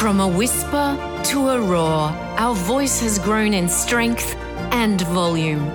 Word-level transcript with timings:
From 0.00 0.18
a 0.20 0.26
whisper 0.26 1.20
to 1.24 1.50
a 1.50 1.60
roar, 1.60 2.08
our 2.38 2.54
voice 2.54 3.02
has 3.02 3.18
grown 3.18 3.52
in 3.52 3.68
strength 3.68 4.34
and 4.72 4.98
volume. 5.02 5.68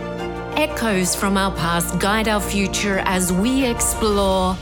Echoes 0.58 1.16
from 1.16 1.37
our 1.37 1.55
past 1.55 2.00
guide 2.00 2.27
our 2.27 2.42
future 2.42 3.03
as 3.06 3.32
we 3.32 3.67
explore 3.67 4.58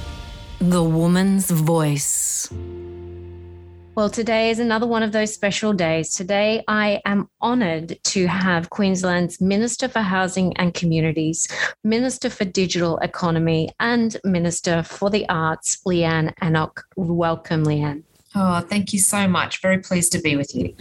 the 0.60 0.84
woman's 0.84 1.49
voice. 1.49 2.52
Well, 3.96 4.10
today 4.10 4.49
is 4.49 4.59
another 4.59 4.86
one 4.86 5.02
of 5.02 5.13
those 5.13 5.34
special 5.34 5.71
days. 5.71 6.14
Today, 6.14 6.66
I 6.68 7.00
am 7.05 7.30
honoured 7.41 7.98
to 8.04 8.27
have 8.27 8.70
Queensland's 8.70 9.39
Minister 9.39 9.88
for 9.88 10.02
Housing 10.02 10.57
and 10.57 10.73
Communities, 10.73 11.48
Minister 11.86 12.30
for 12.30 12.43
Digital 12.43 12.98
Economy, 12.98 13.70
and 13.80 14.18
Minister 14.25 14.84
for 14.84 15.09
the 15.09 15.25
Arts, 15.30 15.77
Leeanne 15.86 16.34
Enoch. 16.43 16.86
Welcome, 16.98 17.64
Leeanne. 17.64 18.04
Oh, 18.36 18.61
thank 18.61 18.93
you 18.93 19.00
so 19.00 19.27
much. 19.27 19.61
Very 19.61 19.79
pleased 19.79 20.11
to 20.13 20.20
be 20.20 20.35
with 20.35 20.55
you. 20.55 20.76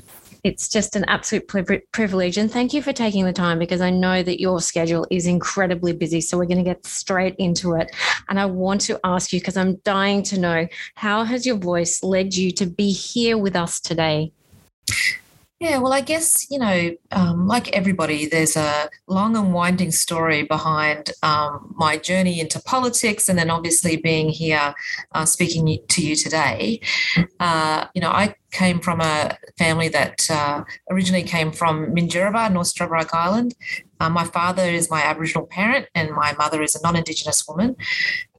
It's 0.44 0.68
just 0.68 0.96
an 0.96 1.04
absolute 1.04 1.46
privilege. 1.92 2.36
And 2.36 2.50
thank 2.50 2.72
you 2.72 2.82
for 2.82 2.92
taking 2.92 3.24
the 3.24 3.32
time 3.32 3.60
because 3.60 3.80
I 3.80 3.90
know 3.90 4.24
that 4.24 4.40
your 4.40 4.60
schedule 4.60 5.06
is 5.08 5.26
incredibly 5.26 5.92
busy. 5.92 6.20
So 6.20 6.36
we're 6.36 6.46
going 6.46 6.58
to 6.58 6.64
get 6.64 6.84
straight 6.84 7.36
into 7.36 7.74
it. 7.74 7.94
And 8.28 8.40
I 8.40 8.46
want 8.46 8.80
to 8.82 8.98
ask 9.04 9.32
you, 9.32 9.38
because 9.38 9.56
I'm 9.56 9.76
dying 9.84 10.24
to 10.24 10.40
know, 10.40 10.66
how 10.96 11.22
has 11.22 11.46
your 11.46 11.58
voice 11.58 12.02
led 12.02 12.34
you 12.34 12.50
to 12.52 12.66
be 12.66 12.90
here 12.90 13.38
with 13.38 13.54
us 13.54 13.78
today? 13.78 14.32
Yeah, 15.62 15.78
well, 15.78 15.92
I 15.92 16.00
guess, 16.00 16.50
you 16.50 16.58
know, 16.58 16.90
um, 17.12 17.46
like 17.46 17.68
everybody, 17.68 18.26
there's 18.26 18.56
a 18.56 18.90
long 19.06 19.36
and 19.36 19.54
winding 19.54 19.92
story 19.92 20.42
behind 20.42 21.12
um, 21.22 21.72
my 21.76 21.98
journey 21.98 22.40
into 22.40 22.58
politics 22.58 23.28
and 23.28 23.38
then 23.38 23.48
obviously 23.48 23.96
being 23.96 24.28
here 24.28 24.74
uh, 25.12 25.24
speaking 25.24 25.78
to 25.86 26.04
you 26.04 26.16
today. 26.16 26.80
Uh, 27.38 27.86
you 27.94 28.00
know, 28.00 28.10
I 28.10 28.34
came 28.52 28.80
from 28.80 29.00
a 29.00 29.36
family 29.58 29.88
that 29.88 30.30
uh, 30.30 30.62
originally 30.90 31.24
came 31.24 31.50
from 31.50 31.86
Minjerribah, 31.86 32.52
North 32.52 32.72
Stradbroke 32.72 33.12
Island. 33.12 33.54
Uh, 33.98 34.10
my 34.10 34.24
father 34.24 34.64
is 34.64 34.90
my 34.90 35.02
Aboriginal 35.02 35.46
parent, 35.46 35.86
and 35.94 36.10
my 36.10 36.34
mother 36.34 36.62
is 36.62 36.74
a 36.74 36.82
non 36.82 36.96
Indigenous 36.96 37.46
woman. 37.48 37.76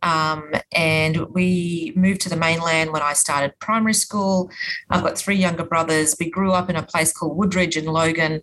Um, 0.02 0.52
and 0.74 1.28
we 1.30 1.94
moved 1.96 2.22
to 2.22 2.30
the 2.30 2.36
mainland 2.36 2.92
when 2.92 3.02
I 3.02 3.14
started 3.14 3.58
primary 3.60 3.94
school. 3.94 4.52
I've 4.90 5.04
got 5.04 5.18
three 5.18 5.38
younger 5.38 5.64
brothers. 5.64 6.16
We 6.20 6.30
grew 6.30 6.52
up 6.52 6.70
in 6.70 6.76
a 6.76 6.84
place 6.84 7.12
called 7.14 7.38
Woodridge 7.38 7.78
in 7.78 7.86
Logan. 7.86 8.42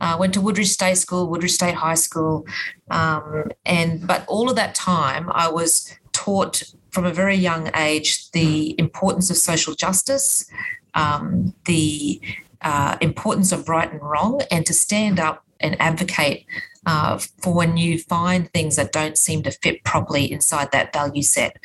Uh, 0.00 0.16
went 0.18 0.34
to 0.34 0.40
Woodridge 0.40 0.70
State 0.70 0.98
School, 0.98 1.28
Woodridge 1.28 1.52
State 1.52 1.74
High 1.74 1.94
School, 1.94 2.46
um, 2.90 3.44
and 3.64 4.06
but 4.06 4.24
all 4.26 4.50
of 4.50 4.56
that 4.56 4.74
time 4.74 5.30
I 5.32 5.48
was 5.48 5.94
taught 6.12 6.62
from 6.90 7.04
a 7.06 7.12
very 7.12 7.36
young 7.36 7.70
age 7.74 8.30
the 8.32 8.74
importance 8.78 9.30
of 9.30 9.36
social 9.36 9.74
justice, 9.74 10.46
um, 10.94 11.54
the 11.64 12.20
uh, 12.62 12.96
importance 13.00 13.52
of 13.52 13.68
right 13.68 13.90
and 13.92 14.02
wrong, 14.02 14.42
and 14.50 14.64
to 14.66 14.72
stand 14.72 15.18
up 15.18 15.44
and 15.60 15.80
advocate 15.80 16.46
uh, 16.86 17.18
for 17.40 17.54
when 17.54 17.76
you 17.76 17.98
find 17.98 18.52
things 18.52 18.76
that 18.76 18.92
don't 18.92 19.16
seem 19.16 19.42
to 19.44 19.50
fit 19.50 19.84
properly 19.84 20.30
inside 20.30 20.72
that 20.72 20.92
value 20.92 21.22
set. 21.22 21.56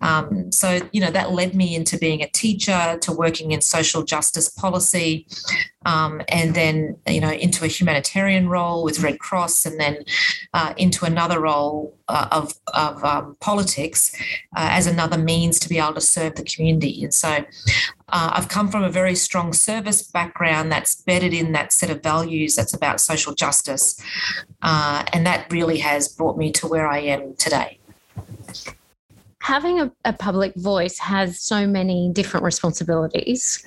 Um, 0.00 0.52
so, 0.52 0.80
you 0.92 1.00
know, 1.00 1.10
that 1.10 1.32
led 1.32 1.54
me 1.54 1.74
into 1.74 1.98
being 1.98 2.22
a 2.22 2.28
teacher, 2.28 2.96
to 3.00 3.12
working 3.12 3.50
in 3.50 3.60
social 3.60 4.04
justice 4.04 4.48
policy, 4.48 5.26
um, 5.86 6.22
and 6.28 6.54
then, 6.54 6.96
you 7.06 7.20
know, 7.20 7.30
into 7.32 7.64
a 7.64 7.68
humanitarian 7.68 8.48
role 8.48 8.84
with 8.84 9.00
Red 9.00 9.18
Cross, 9.18 9.66
and 9.66 9.80
then 9.80 10.04
uh, 10.52 10.74
into 10.76 11.04
another 11.04 11.40
role 11.40 11.96
uh, 12.08 12.28
of, 12.30 12.54
of 12.74 13.02
um, 13.04 13.36
politics 13.40 14.14
uh, 14.56 14.68
as 14.70 14.86
another 14.86 15.16
means 15.16 15.58
to 15.60 15.68
be 15.68 15.78
able 15.78 15.94
to 15.94 16.00
serve 16.00 16.34
the 16.34 16.44
community. 16.44 17.02
And 17.02 17.14
so 17.14 17.28
uh, 18.08 18.30
I've 18.32 18.48
come 18.48 18.68
from 18.68 18.84
a 18.84 18.90
very 18.90 19.14
strong 19.14 19.52
service 19.52 20.02
background 20.02 20.70
that's 20.70 20.96
bedded 21.02 21.32
in 21.32 21.52
that 21.52 21.72
set 21.72 21.90
of 21.90 22.02
values 22.02 22.56
that's 22.56 22.74
about 22.74 23.00
social 23.00 23.34
justice. 23.34 24.02
Uh, 24.62 25.04
and 25.12 25.24
that 25.26 25.50
really 25.50 25.78
has 25.78 26.08
brought 26.08 26.36
me 26.36 26.52
to 26.52 26.66
where 26.66 26.86
I 26.86 26.98
am 26.98 27.34
today. 27.36 27.78
Having 29.42 29.80
a, 29.80 29.92
a 30.04 30.12
public 30.12 30.54
voice 30.56 30.98
has 30.98 31.40
so 31.40 31.66
many 31.66 32.10
different 32.12 32.44
responsibilities. 32.44 33.64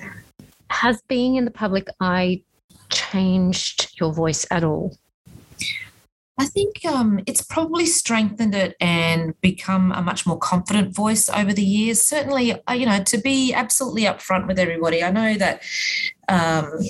Has 0.70 1.02
being 1.02 1.36
in 1.36 1.44
the 1.44 1.50
public 1.50 1.88
eye 2.00 2.42
changed 2.90 3.98
your 4.00 4.12
voice 4.12 4.46
at 4.50 4.64
all? 4.64 4.96
I 6.36 6.46
think 6.46 6.84
um, 6.84 7.20
it's 7.26 7.42
probably 7.42 7.86
strengthened 7.86 8.56
it 8.56 8.76
and 8.80 9.40
become 9.40 9.92
a 9.92 10.02
much 10.02 10.26
more 10.26 10.38
confident 10.38 10.92
voice 10.92 11.28
over 11.28 11.52
the 11.52 11.62
years. 11.62 12.02
Certainly, 12.02 12.60
uh, 12.66 12.72
you 12.72 12.86
know, 12.86 13.02
to 13.04 13.18
be 13.18 13.54
absolutely 13.54 14.02
upfront 14.02 14.48
with 14.48 14.58
everybody, 14.58 15.04
I 15.04 15.10
know 15.10 15.34
that, 15.34 15.62
um, 16.28 16.80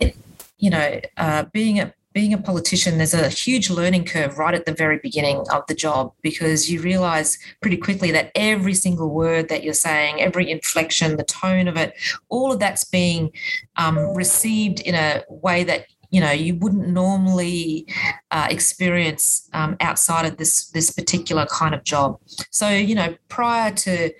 it, 0.00 0.16
you 0.56 0.70
know, 0.70 1.00
uh, 1.18 1.44
being 1.52 1.80
a 1.80 1.92
being 2.14 2.32
a 2.32 2.38
politician, 2.38 2.96
there's 2.96 3.12
a 3.12 3.28
huge 3.28 3.68
learning 3.68 4.04
curve 4.04 4.38
right 4.38 4.54
at 4.54 4.66
the 4.66 4.72
very 4.72 4.98
beginning 5.02 5.44
of 5.52 5.66
the 5.66 5.74
job 5.74 6.12
because 6.22 6.70
you 6.70 6.80
realize 6.80 7.36
pretty 7.60 7.76
quickly 7.76 8.12
that 8.12 8.30
every 8.36 8.72
single 8.72 9.10
word 9.10 9.48
that 9.48 9.64
you're 9.64 9.74
saying, 9.74 10.20
every 10.20 10.48
inflection, 10.48 11.16
the 11.16 11.24
tone 11.24 11.66
of 11.66 11.76
it, 11.76 11.92
all 12.28 12.52
of 12.52 12.60
that's 12.60 12.84
being 12.84 13.32
um, 13.76 13.98
received 14.14 14.78
in 14.80 14.94
a 14.94 15.24
way 15.28 15.64
that 15.64 15.86
you 16.10 16.20
know 16.20 16.30
you 16.30 16.54
wouldn't 16.54 16.86
normally 16.86 17.88
uh, 18.30 18.46
experience 18.48 19.50
um, 19.52 19.76
outside 19.80 20.24
of 20.24 20.36
this 20.36 20.66
this 20.70 20.90
particular 20.90 21.46
kind 21.46 21.74
of 21.74 21.82
job. 21.82 22.20
So 22.50 22.68
you 22.68 22.94
know 22.94 23.16
prior 23.28 23.72
to 23.72 24.12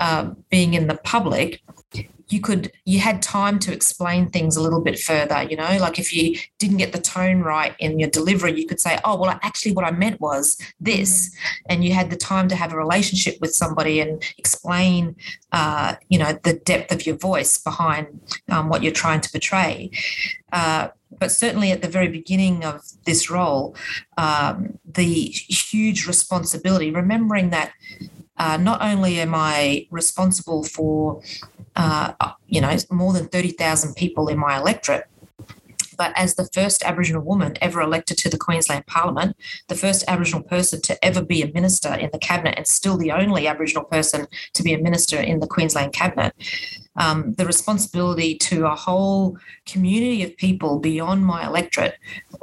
uh, 0.00 0.30
being 0.50 0.74
in 0.74 0.88
the 0.88 0.96
public, 1.04 1.62
you 2.28 2.40
could 2.40 2.72
you 2.84 3.00
had 3.00 3.22
time 3.22 3.58
to 3.60 3.72
explain 3.72 4.28
things 4.28 4.56
a 4.56 4.62
little 4.62 4.80
bit 4.80 4.98
further 4.98 5.42
you 5.42 5.56
know? 5.56 5.76
Like 5.80 5.98
if 5.98 6.14
you 6.14 6.38
didn't 6.58 6.78
get 6.78 6.92
the 6.92 7.00
tone 7.00 7.40
right 7.40 7.74
in 7.78 7.98
your 7.98 8.10
delivery 8.10 8.58
you 8.58 8.66
could 8.66 8.80
say 8.80 8.98
oh 9.04 9.16
well 9.16 9.38
actually 9.42 9.72
what 9.72 9.84
i 9.84 9.90
meant 9.90 10.20
was 10.20 10.58
this. 10.80 11.34
And 11.68 11.84
you 11.84 11.92
had 11.92 12.10
the 12.10 12.16
time 12.16 12.48
to 12.48 12.56
have 12.56 12.72
a 12.72 12.76
relationship 12.76 13.38
with 13.40 13.54
somebody 13.54 14.00
and 14.00 14.22
explain 14.38 15.16
uh, 15.52 15.94
you 16.08 16.18
know 16.18 16.38
the 16.42 16.54
depth 16.54 16.92
of 16.92 17.06
your 17.06 17.16
voice 17.16 17.58
behind 17.58 18.20
um, 18.50 18.68
what 18.68 18.82
you're 18.82 18.92
trying 18.92 19.20
to 19.20 19.30
portray. 19.30 19.90
Uh, 20.52 20.88
but 21.18 21.30
certainly 21.30 21.70
at 21.70 21.82
the 21.82 21.88
very 21.88 22.08
beginning 22.08 22.64
of 22.64 22.82
this 23.04 23.30
role, 23.30 23.76
um, 24.18 24.78
the 24.84 25.28
huge 25.70 26.06
responsibility, 26.06 26.90
remembering 26.90 27.50
that 27.50 27.72
uh, 28.38 28.56
not 28.56 28.82
only 28.82 29.20
am 29.20 29.34
I 29.34 29.86
responsible 29.90 30.64
for, 30.64 31.22
uh, 31.74 32.12
you 32.46 32.60
know, 32.60 32.76
more 32.90 33.12
than 33.12 33.28
30,000 33.28 33.94
people 33.94 34.28
in 34.28 34.38
my 34.38 34.58
electorate, 34.58 35.06
but 35.96 36.12
as 36.16 36.34
the 36.34 36.48
first 36.52 36.82
Aboriginal 36.84 37.22
woman 37.22 37.54
ever 37.60 37.80
elected 37.80 38.18
to 38.18 38.28
the 38.28 38.38
Queensland 38.38 38.86
Parliament, 38.86 39.36
the 39.68 39.74
first 39.74 40.04
Aboriginal 40.08 40.42
person 40.42 40.80
to 40.82 41.04
ever 41.04 41.22
be 41.22 41.42
a 41.42 41.52
minister 41.52 41.94
in 41.94 42.10
the 42.12 42.18
cabinet, 42.18 42.54
and 42.56 42.66
still 42.66 42.96
the 42.96 43.12
only 43.12 43.46
Aboriginal 43.46 43.84
person 43.84 44.26
to 44.54 44.62
be 44.62 44.74
a 44.74 44.78
minister 44.78 45.18
in 45.18 45.40
the 45.40 45.46
Queensland 45.46 45.92
cabinet, 45.92 46.34
um, 46.96 47.32
the 47.34 47.46
responsibility 47.46 48.36
to 48.36 48.66
a 48.66 48.74
whole 48.74 49.38
community 49.66 50.22
of 50.22 50.36
people 50.36 50.78
beyond 50.78 51.24
my 51.24 51.46
electorate 51.46 51.96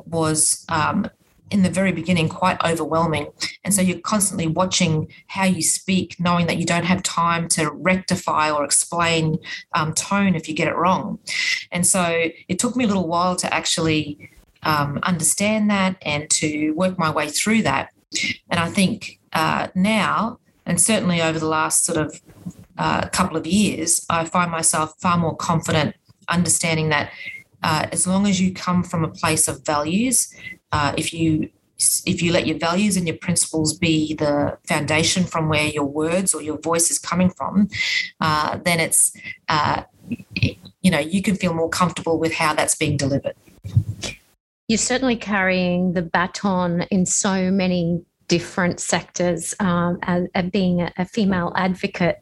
was 0.05 0.65
um, 0.69 1.09
in 1.53 1.61
the 1.61 1.69
very 1.69 1.91
beginning 1.91 2.27
quite 2.27 2.57
overwhelming. 2.65 3.27
And 3.63 3.73
so 3.73 3.81
you're 3.81 3.99
constantly 3.99 4.47
watching 4.47 5.07
how 5.27 5.45
you 5.45 5.61
speak, 5.61 6.19
knowing 6.19 6.47
that 6.47 6.57
you 6.57 6.65
don't 6.65 6.83
have 6.83 7.03
time 7.03 7.47
to 7.49 7.69
rectify 7.69 8.49
or 8.49 8.65
explain 8.65 9.37
um, 9.73 9.93
tone 9.93 10.33
if 10.35 10.49
you 10.49 10.55
get 10.55 10.67
it 10.67 10.75
wrong. 10.75 11.19
And 11.71 11.85
so 11.85 12.03
it 12.47 12.57
took 12.57 12.75
me 12.75 12.85
a 12.85 12.87
little 12.87 13.07
while 13.07 13.35
to 13.35 13.53
actually 13.53 14.31
um, 14.63 14.99
understand 15.03 15.69
that 15.69 15.95
and 16.01 16.27
to 16.31 16.71
work 16.71 16.97
my 16.97 17.11
way 17.11 17.29
through 17.29 17.61
that. 17.61 17.91
And 18.49 18.59
I 18.59 18.69
think 18.69 19.19
uh, 19.31 19.67
now, 19.75 20.39
and 20.65 20.81
certainly 20.81 21.21
over 21.21 21.37
the 21.37 21.47
last 21.47 21.85
sort 21.85 21.99
of 21.99 22.19
uh, 22.79 23.09
couple 23.09 23.37
of 23.37 23.45
years, 23.45 24.05
I 24.09 24.25
find 24.25 24.49
myself 24.49 24.95
far 24.99 25.17
more 25.17 25.35
confident 25.35 25.95
understanding 26.29 26.89
that 26.89 27.11
uh, 27.63 27.88
as 27.92 28.06
long 28.06 28.27
as 28.27 28.39
you 28.39 28.54
come 28.54 28.83
from 28.83 29.04
a 29.04 29.10
place 29.10 29.48
of 29.48 29.65
values, 29.65 30.33
uh, 30.71 30.94
if 30.98 31.13
you 31.13 31.50
if 32.06 32.21
you 32.21 32.31
let 32.31 32.48
your 32.48 32.57
values 32.57 32.95
and 32.95 33.07
your 33.07 33.18
principles 33.18 33.77
be 33.77 34.13
the 34.13 34.57
foundation 34.68 35.24
from 35.25 35.50
where 35.50 35.68
your 35.68 35.86
words 35.86 36.33
or 36.33 36.42
your 36.42 36.57
voice 36.60 36.89
is 36.89 37.00
coming 37.00 37.30
from, 37.30 37.68
uh, 38.21 38.57
then 38.63 38.80
it's 38.80 39.12
uh, 39.50 39.83
you 40.36 40.92
know 40.92 41.00
you 41.00 41.21
can 41.21 41.36
feel 41.36 41.54
more 41.54 41.69
comfortable 41.69 42.19
with 42.19 42.33
how 42.33 42.54
that's 42.54 42.75
being 42.75 42.95
delivered. 42.95 43.36
You're 44.68 44.77
certainly 44.77 45.18
carrying 45.18 45.94
the 45.94 46.01
baton 46.01 46.83
in 46.83 47.06
so 47.06 47.51
many 47.51 48.01
different 48.27 48.80
sectors 48.80 49.54
um, 49.59 50.00
as, 50.04 50.27
as 50.33 50.50
being 50.50 50.81
a, 50.81 50.92
a 50.98 51.06
female 51.06 51.51
advocate 51.56 52.21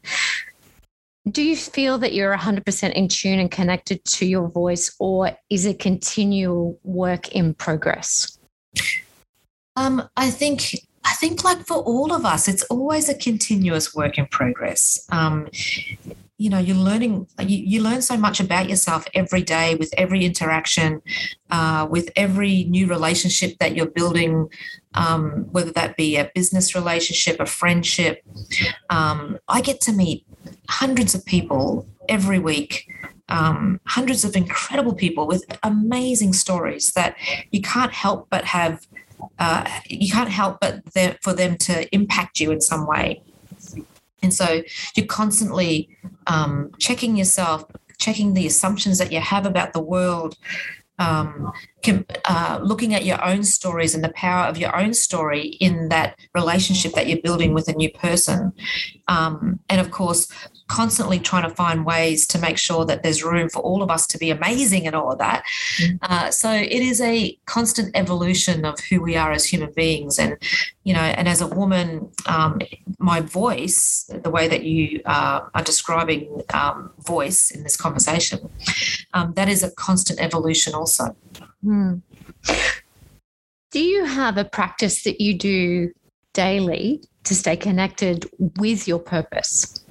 do 1.30 1.42
you 1.42 1.56
feel 1.56 1.98
that 1.98 2.12
you're 2.12 2.36
100% 2.36 2.92
in 2.92 3.08
tune 3.08 3.38
and 3.38 3.50
connected 3.50 4.04
to 4.04 4.26
your 4.26 4.48
voice, 4.48 4.94
or 4.98 5.32
is 5.50 5.66
it 5.66 5.78
continual 5.78 6.78
work 6.82 7.28
in 7.28 7.54
progress? 7.54 8.38
Um, 9.76 10.08
I 10.16 10.30
think 10.30 10.76
I 11.04 11.14
think 11.14 11.44
like 11.44 11.66
for 11.66 11.78
all 11.78 12.12
of 12.12 12.24
us, 12.24 12.48
it's 12.48 12.62
always 12.64 13.08
a 13.08 13.14
continuous 13.14 13.94
work 13.94 14.18
in 14.18 14.26
progress. 14.26 15.06
Um, 15.10 15.48
you 16.42 16.50
know 16.50 16.58
you're 16.58 16.76
learning 16.76 17.26
you, 17.38 17.58
you 17.58 17.80
learn 17.80 18.02
so 18.02 18.16
much 18.16 18.40
about 18.40 18.68
yourself 18.68 19.06
every 19.14 19.42
day 19.42 19.76
with 19.76 19.94
every 19.96 20.24
interaction 20.24 21.00
uh, 21.50 21.86
with 21.88 22.10
every 22.16 22.64
new 22.64 22.88
relationship 22.88 23.56
that 23.58 23.76
you're 23.76 23.94
building 24.00 24.48
um, 24.94 25.46
whether 25.52 25.70
that 25.70 25.96
be 25.96 26.16
a 26.16 26.30
business 26.34 26.74
relationship 26.74 27.38
a 27.38 27.46
friendship 27.46 28.22
um, 28.90 29.38
i 29.46 29.60
get 29.60 29.80
to 29.80 29.92
meet 29.92 30.26
hundreds 30.68 31.14
of 31.14 31.24
people 31.24 31.86
every 32.08 32.38
week 32.38 32.86
um, 33.28 33.80
hundreds 33.86 34.24
of 34.24 34.36
incredible 34.36 34.94
people 34.94 35.26
with 35.26 35.44
amazing 35.62 36.32
stories 36.32 36.92
that 36.92 37.16
you 37.50 37.62
can't 37.62 37.92
help 37.92 38.28
but 38.30 38.44
have 38.44 38.86
uh, 39.38 39.68
you 39.88 40.10
can't 40.10 40.28
help 40.30 40.58
but 40.60 40.82
for 41.22 41.32
them 41.32 41.56
to 41.56 41.94
impact 41.94 42.40
you 42.40 42.50
in 42.50 42.60
some 42.60 42.86
way. 42.86 43.22
And 44.22 44.32
so 44.32 44.62
you're 44.94 45.06
constantly 45.06 45.96
um, 46.26 46.72
checking 46.78 47.16
yourself, 47.16 47.64
checking 47.98 48.34
the 48.34 48.46
assumptions 48.46 48.98
that 48.98 49.12
you 49.12 49.20
have 49.20 49.46
about 49.46 49.72
the 49.72 49.80
world, 49.80 50.36
um, 50.98 51.52
uh, 52.26 52.60
looking 52.62 52.94
at 52.94 53.04
your 53.04 53.24
own 53.24 53.42
stories 53.44 53.94
and 53.94 54.04
the 54.04 54.12
power 54.12 54.44
of 54.44 54.58
your 54.58 54.76
own 54.76 54.94
story 54.94 55.56
in 55.60 55.88
that 55.88 56.18
relationship 56.34 56.92
that 56.92 57.08
you're 57.08 57.22
building 57.22 57.54
with 57.54 57.68
a 57.68 57.72
new 57.72 57.90
person. 57.90 58.52
Um, 59.08 59.60
and 59.68 59.80
of 59.80 59.90
course, 59.90 60.28
constantly 60.68 61.18
trying 61.18 61.48
to 61.48 61.54
find 61.54 61.84
ways 61.84 62.26
to 62.28 62.38
make 62.38 62.58
sure 62.58 62.84
that 62.84 63.02
there's 63.02 63.22
room 63.22 63.48
for 63.48 63.60
all 63.60 63.82
of 63.82 63.90
us 63.90 64.06
to 64.08 64.18
be 64.18 64.30
amazing 64.30 64.86
and 64.86 64.96
all 64.96 65.12
of 65.12 65.18
that. 65.18 65.44
Mm-hmm. 65.78 65.96
Uh, 66.02 66.30
so 66.30 66.52
it 66.52 66.70
is 66.70 67.00
a 67.00 67.38
constant 67.46 67.90
evolution 67.94 68.64
of 68.64 68.78
who 68.80 69.00
we 69.02 69.16
are 69.16 69.32
as 69.32 69.44
human 69.46 69.72
beings. 69.72 70.18
And, 70.18 70.36
you 70.84 70.94
know, 70.94 71.00
and 71.00 71.28
as 71.28 71.40
a 71.40 71.46
woman, 71.46 72.10
um, 72.26 72.60
my 72.98 73.20
voice, 73.20 74.10
the 74.12 74.30
way 74.30 74.48
that 74.48 74.64
you 74.64 75.00
uh, 75.04 75.40
are 75.54 75.62
describing 75.62 76.42
um, 76.54 76.90
voice 76.98 77.50
in 77.50 77.62
this 77.62 77.76
conversation, 77.76 78.50
um, 79.14 79.34
that 79.34 79.48
is 79.48 79.62
a 79.62 79.70
constant 79.72 80.20
evolution 80.20 80.74
also. 80.74 81.16
Mm. 81.64 82.02
Do 83.70 83.80
you 83.80 84.04
have 84.04 84.36
a 84.36 84.44
practice 84.44 85.02
that 85.04 85.20
you 85.20 85.38
do 85.38 85.92
daily 86.34 87.02
to 87.24 87.34
stay 87.34 87.56
connected 87.56 88.28
with 88.58 88.88
your 88.88 88.98
purpose? 88.98 89.81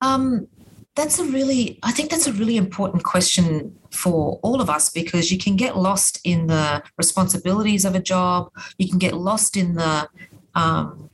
Um, 0.00 0.48
that's 0.94 1.18
a 1.18 1.24
really, 1.24 1.78
I 1.82 1.92
think 1.92 2.10
that's 2.10 2.26
a 2.26 2.32
really 2.32 2.56
important 2.56 3.04
question 3.04 3.78
for 3.90 4.40
all 4.42 4.60
of 4.60 4.68
us 4.68 4.90
because 4.90 5.30
you 5.30 5.38
can 5.38 5.56
get 5.56 5.76
lost 5.76 6.20
in 6.24 6.48
the 6.48 6.82
responsibilities 6.96 7.84
of 7.84 7.94
a 7.94 8.00
job. 8.00 8.50
You 8.78 8.88
can 8.88 8.98
get 8.98 9.14
lost 9.14 9.56
in 9.56 9.74
the, 9.74 10.08
um, 10.56 11.08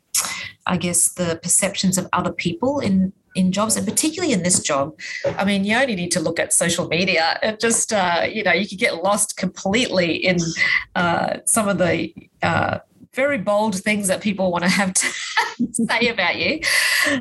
I 0.66 0.78
guess, 0.78 1.10
the 1.10 1.38
perceptions 1.42 1.98
of 1.98 2.08
other 2.12 2.32
people 2.32 2.80
in 2.80 3.12
in 3.34 3.50
jobs 3.50 3.76
and 3.76 3.86
particularly 3.86 4.32
in 4.32 4.44
this 4.44 4.60
job 4.60 4.96
i 5.38 5.44
mean 5.44 5.64
you 5.64 5.76
only 5.76 5.96
need 5.96 6.12
to 6.12 6.20
look 6.20 6.38
at 6.38 6.52
social 6.52 6.86
media 6.86 7.36
it 7.42 7.58
just 7.58 7.92
uh, 7.92 8.24
you 8.30 8.44
know 8.44 8.52
you 8.52 8.66
could 8.66 8.78
get 8.78 9.02
lost 9.02 9.36
completely 9.36 10.14
in 10.14 10.36
uh, 10.94 11.38
some 11.44 11.68
of 11.68 11.78
the 11.78 12.12
uh, 12.42 12.78
very 13.14 13.38
bold 13.38 13.76
things 13.76 14.08
that 14.08 14.20
people 14.20 14.50
want 14.50 14.64
to 14.64 14.70
have 14.70 14.92
to 14.94 15.06
say 15.72 16.08
about 16.08 16.36
you, 16.36 16.60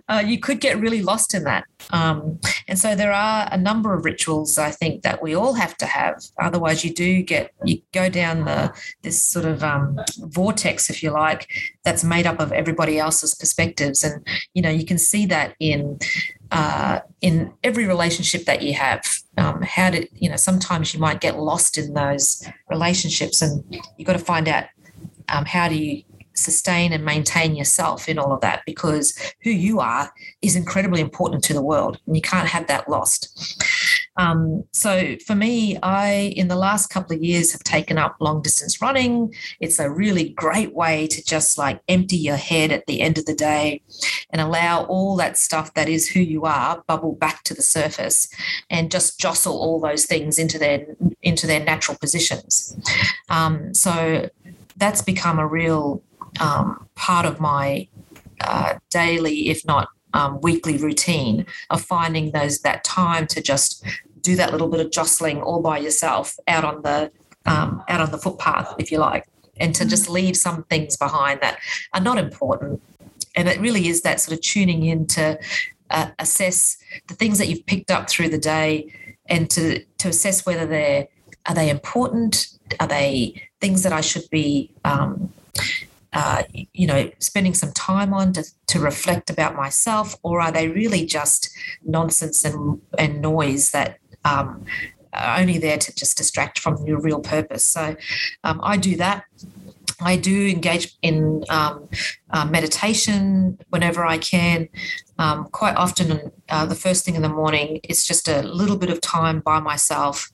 uh, 0.08 0.24
you 0.26 0.40
could 0.40 0.60
get 0.60 0.80
really 0.80 1.02
lost 1.02 1.34
in 1.34 1.44
that. 1.44 1.66
Um, 1.92 2.40
and 2.68 2.80
so 2.80 2.96
there 2.96 3.12
are 3.12 3.48
a 3.52 3.58
number 3.58 3.94
of 3.94 4.06
rituals 4.06 4.58
I 4.58 4.72
think 4.72 5.04
that 5.04 5.22
we 5.22 5.36
all 5.36 5.54
have 5.54 5.78
to 5.78 5.86
have. 5.86 6.24
Otherwise, 6.40 6.84
you 6.84 6.94
do 6.94 7.22
get 7.22 7.52
you 7.64 7.82
go 7.94 8.10
down 8.10 8.46
the 8.46 8.74
this 9.02 9.24
sort 9.24 9.46
of 9.46 9.64
um, 9.64 10.00
vortex, 10.18 10.90
if 10.90 11.04
you 11.04 11.12
like, 11.12 11.48
that's 11.84 12.04
made 12.04 12.26
up 12.26 12.40
of 12.40 12.52
everybody 12.52 12.98
else's 12.98 13.36
perspectives, 13.36 14.04
and 14.04 14.26
you 14.54 14.62
know 14.62 14.70
you 14.70 14.86
can 14.86 14.98
see 14.98 15.26
that 15.26 15.56
in 15.60 16.00
uh, 16.52 17.00
in 17.22 17.52
every 17.64 17.86
relationship 17.86 18.46
that 18.46 18.62
you 18.62 18.74
have. 18.74 19.04
Um, 19.38 19.62
how 19.64 19.90
did 19.90 20.08
you 20.14 20.30
know? 20.30 20.36
Sometimes 20.36 20.94
you 20.94 21.00
might 21.00 21.20
get 21.20 21.38
lost 21.38 21.78
in 21.78 21.94
those 21.94 22.48
relationships, 22.70 23.42
and 23.42 23.64
you've 23.98 24.08
got 24.08 24.14
to 24.14 24.20
find 24.20 24.48
out 24.48 24.66
um, 25.30 25.46
how 25.46 25.68
do 25.68 25.76
you 25.76 26.04
sustain 26.36 26.94
and 26.94 27.06
maintain 27.06 27.56
yourself 27.56 28.10
in 28.10 28.18
all 28.18 28.34
of 28.34 28.42
that? 28.42 28.64
Because 28.66 29.18
who 29.44 29.50
you 29.50 29.80
are 29.80 30.12
is 30.42 30.56
incredibly 30.56 31.02
important 31.02 31.44
to 31.46 31.54
the 31.54 31.62
world 31.62 32.00
and 32.06 32.16
you 32.16 32.22
can't 32.22 32.48
have 32.48 32.68
that 32.68 32.90
lost. 32.90 33.30
Um, 34.16 34.64
so 34.72 35.16
for 35.26 35.34
me 35.34 35.78
i 35.82 36.32
in 36.36 36.48
the 36.48 36.56
last 36.56 36.92
couple 36.92 37.16
of 37.16 37.24
years 37.24 37.52
have 37.52 37.64
taken 37.64 37.98
up 37.98 38.16
long 38.20 38.44
distance 38.44 38.82
running. 38.82 39.34
It's 39.60 39.80
a 39.80 39.90
really 39.90 40.30
great 40.30 40.74
way 40.74 41.08
to 41.08 41.24
just 41.24 41.58
like 41.58 41.82
empty 41.88 42.18
your 42.18 42.36
head 42.36 42.72
at 42.72 42.86
the 42.86 43.02
end 43.02 43.18
of 43.18 43.26
the 43.26 43.34
day 43.34 43.82
and 44.30 44.40
allow 44.40 44.86
all 44.86 45.16
that 45.16 45.38
stuff 45.38 45.74
that 45.74 45.90
is 45.90 46.08
who 46.08 46.20
you 46.20 46.44
are 46.44 46.84
bubble 46.88 47.14
back 47.14 47.44
to 47.44 47.56
the 47.56 47.64
surface 47.64 48.28
and 48.70 48.92
just 48.92 49.20
jostle 49.20 49.58
all 49.58 49.80
those 49.80 50.06
things 50.06 50.38
into 50.38 50.60
their 50.60 50.86
into 51.24 51.48
their 51.48 51.64
natural 51.64 51.98
positions. 51.98 52.78
Um, 53.30 53.74
so 53.74 54.30
that's 54.78 55.02
become 55.02 55.40
a 55.40 55.48
real 55.48 56.02
um, 56.40 56.88
part 56.96 57.26
of 57.26 57.40
my 57.40 57.88
uh, 58.42 58.76
daily, 58.90 59.50
if 59.50 59.66
not 59.66 59.88
um, 60.14 60.40
weekly 60.42 60.78
routine 60.78 61.46
of 61.70 61.82
finding 61.82 62.32
those 62.32 62.60
that 62.60 62.84
time 62.84 63.28
to 63.28 63.42
just 63.42 63.86
do 64.22 64.36
that 64.36 64.52
little 64.52 64.70
bit 64.70 64.80
of 64.80 64.92
jostling 64.92 65.42
all 65.42 65.62
by 65.62 65.78
yourself 65.78 66.38
out 66.48 66.64
on 66.64 66.82
the 66.82 67.12
um, 67.46 67.84
out 67.90 68.00
on 68.00 68.12
the 68.12 68.18
footpath, 68.18 68.74
if 68.80 68.92
you 68.92 68.98
like, 68.98 69.28
and 69.58 69.76
to 69.76 69.86
just 69.86 70.10
leave 70.10 70.38
some 70.38 70.64
things 70.64 70.96
behind 70.96 71.42
that 71.42 71.60
are 71.94 72.00
not 72.00 72.18
important. 72.18 72.82
And 73.36 73.50
it 73.50 73.60
really 73.60 73.88
is 73.88 74.02
that 74.04 74.22
sort 74.22 74.38
of 74.38 74.42
tuning 74.42 74.86
in 74.86 75.08
to 75.08 75.38
uh, 75.90 76.12
assess 76.20 76.78
the 77.08 77.16
things 77.16 77.38
that 77.40 77.50
you've 77.50 77.66
picked 77.66 77.92
up 77.92 78.10
through 78.10 78.30
the 78.30 78.38
day 78.38 78.94
and 79.28 79.50
to 79.52 79.84
to 79.98 80.10
assess 80.10 80.46
whether 80.46 80.66
they're 80.66 81.08
are 81.46 81.56
they 81.56 81.70
important 81.70 82.48
are 82.80 82.88
they 82.88 83.50
things 83.64 83.84
that 83.84 83.94
I 83.94 84.02
should 84.02 84.30
be, 84.30 84.70
um, 84.84 85.32
uh, 86.12 86.44
you 86.74 86.86
know, 86.86 87.10
spending 87.20 87.54
some 87.54 87.72
time 87.72 88.14
on 88.14 88.34
to, 88.34 88.44
to 88.68 88.78
reflect 88.78 89.30
about 89.30 89.56
myself, 89.56 90.18
or 90.22 90.42
are 90.42 90.52
they 90.52 90.68
really 90.68 91.06
just 91.06 91.50
nonsense 91.86 92.44
and, 92.44 92.82
and 93.00 93.22
noise 93.22 93.72
that 93.72 94.00
um, 94.26 94.66
are 95.14 95.40
only 95.40 95.58
there 95.60 95.78
to 95.78 95.96
just 95.96 96.18
distract 96.18 96.60
from 96.60 96.86
your 96.86 97.00
real 97.00 97.22
purpose? 97.22 97.64
So 97.66 97.96
um, 98.44 98.60
I 98.62 98.76
do 98.76 98.98
that. 98.98 99.24
I 100.02 100.18
do 100.18 100.48
engage 100.48 100.98
in 101.02 101.46
um, 101.50 101.88
uh, 102.32 102.44
meditation 102.44 103.58
whenever 103.70 104.06
I 104.06 104.18
can. 104.18 104.68
Um, 105.18 105.46
quite 105.46 105.78
often, 105.78 106.34
uh, 106.50 106.66
the 106.66 106.76
first 106.76 107.06
thing 107.06 107.16
in 107.16 107.22
the 107.22 107.30
morning, 107.30 107.80
it's 107.84 108.06
just 108.06 108.28
a 108.28 108.42
little 108.42 108.76
bit 108.76 108.90
of 108.90 109.00
time 109.00 109.40
by 109.40 109.62
myself 109.62 110.34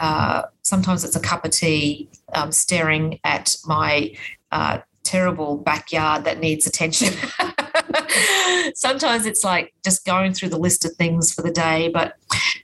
uh, 0.00 0.42
sometimes 0.62 1.04
it's 1.04 1.14
a 1.14 1.20
cup 1.20 1.44
of 1.44 1.50
tea, 1.52 2.08
um, 2.34 2.50
staring 2.50 3.20
at 3.22 3.54
my 3.66 4.14
uh, 4.50 4.78
terrible 5.04 5.58
backyard 5.58 6.24
that 6.24 6.40
needs 6.40 6.66
attention. 6.66 7.14
sometimes 8.74 9.26
it's 9.26 9.44
like 9.44 9.74
just 9.84 10.04
going 10.04 10.32
through 10.32 10.48
the 10.48 10.58
list 10.58 10.84
of 10.84 10.92
things 10.94 11.32
for 11.32 11.42
the 11.42 11.50
day, 11.50 11.88
but 11.92 12.14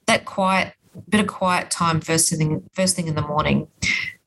that 0.07 0.25
quiet 0.25 0.73
bit 1.11 1.21
of 1.21 1.27
quiet 1.27 1.71
time 1.71 2.01
first 2.01 2.31
thing 2.31 2.63
first 2.73 2.97
thing 2.97 3.07
in 3.07 3.15
the 3.15 3.23
morning. 3.23 3.69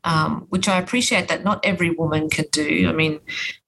Um, 0.05 0.45
which 0.49 0.69
I 0.69 0.79
appreciate 0.79 1.27
that 1.27 1.43
not 1.43 1.59
every 1.65 1.89
woman 1.89 2.29
can 2.29 2.45
do. 2.53 2.87
I 2.87 2.93
mean, 2.93 3.19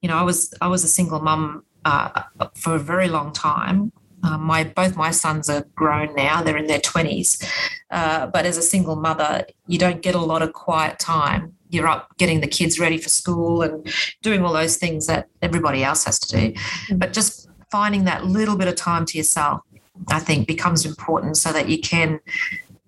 you 0.01 0.07
know, 0.07 0.15
I 0.15 0.21
was 0.21 0.53
I 0.61 0.67
was 0.67 0.83
a 0.83 0.87
single 0.87 1.19
mum 1.19 1.65
uh, 1.83 2.23
for 2.55 2.75
a 2.75 2.79
very 2.79 3.09
long 3.09 3.33
time, 3.33 3.91
um, 4.23 4.43
my 4.43 4.63
both 4.63 4.95
my 4.95 5.11
sons 5.11 5.49
are 5.49 5.65
grown 5.75 6.13
now; 6.15 6.41
they're 6.41 6.57
in 6.57 6.67
their 6.67 6.79
twenties. 6.79 7.41
Uh, 7.89 8.27
but 8.27 8.45
as 8.45 8.57
a 8.57 8.61
single 8.61 8.95
mother, 8.95 9.45
you 9.67 9.77
don't 9.77 10.01
get 10.01 10.15
a 10.15 10.19
lot 10.19 10.41
of 10.41 10.53
quiet 10.53 10.99
time. 10.99 11.53
You're 11.69 11.87
up 11.87 12.15
getting 12.17 12.41
the 12.41 12.47
kids 12.47 12.79
ready 12.79 12.97
for 12.97 13.09
school 13.09 13.61
and 13.61 13.87
doing 14.21 14.43
all 14.43 14.53
those 14.53 14.77
things 14.77 15.07
that 15.07 15.27
everybody 15.41 15.83
else 15.83 16.05
has 16.05 16.19
to 16.19 16.29
do. 16.29 16.53
Mm-hmm. 16.53 16.97
But 16.97 17.13
just 17.13 17.49
finding 17.71 18.03
that 18.05 18.25
little 18.25 18.57
bit 18.57 18.67
of 18.67 18.75
time 18.75 19.05
to 19.05 19.17
yourself, 19.17 19.61
I 20.09 20.19
think, 20.19 20.47
becomes 20.47 20.85
important 20.85 21.37
so 21.37 21.51
that 21.53 21.69
you 21.69 21.79
can, 21.79 22.19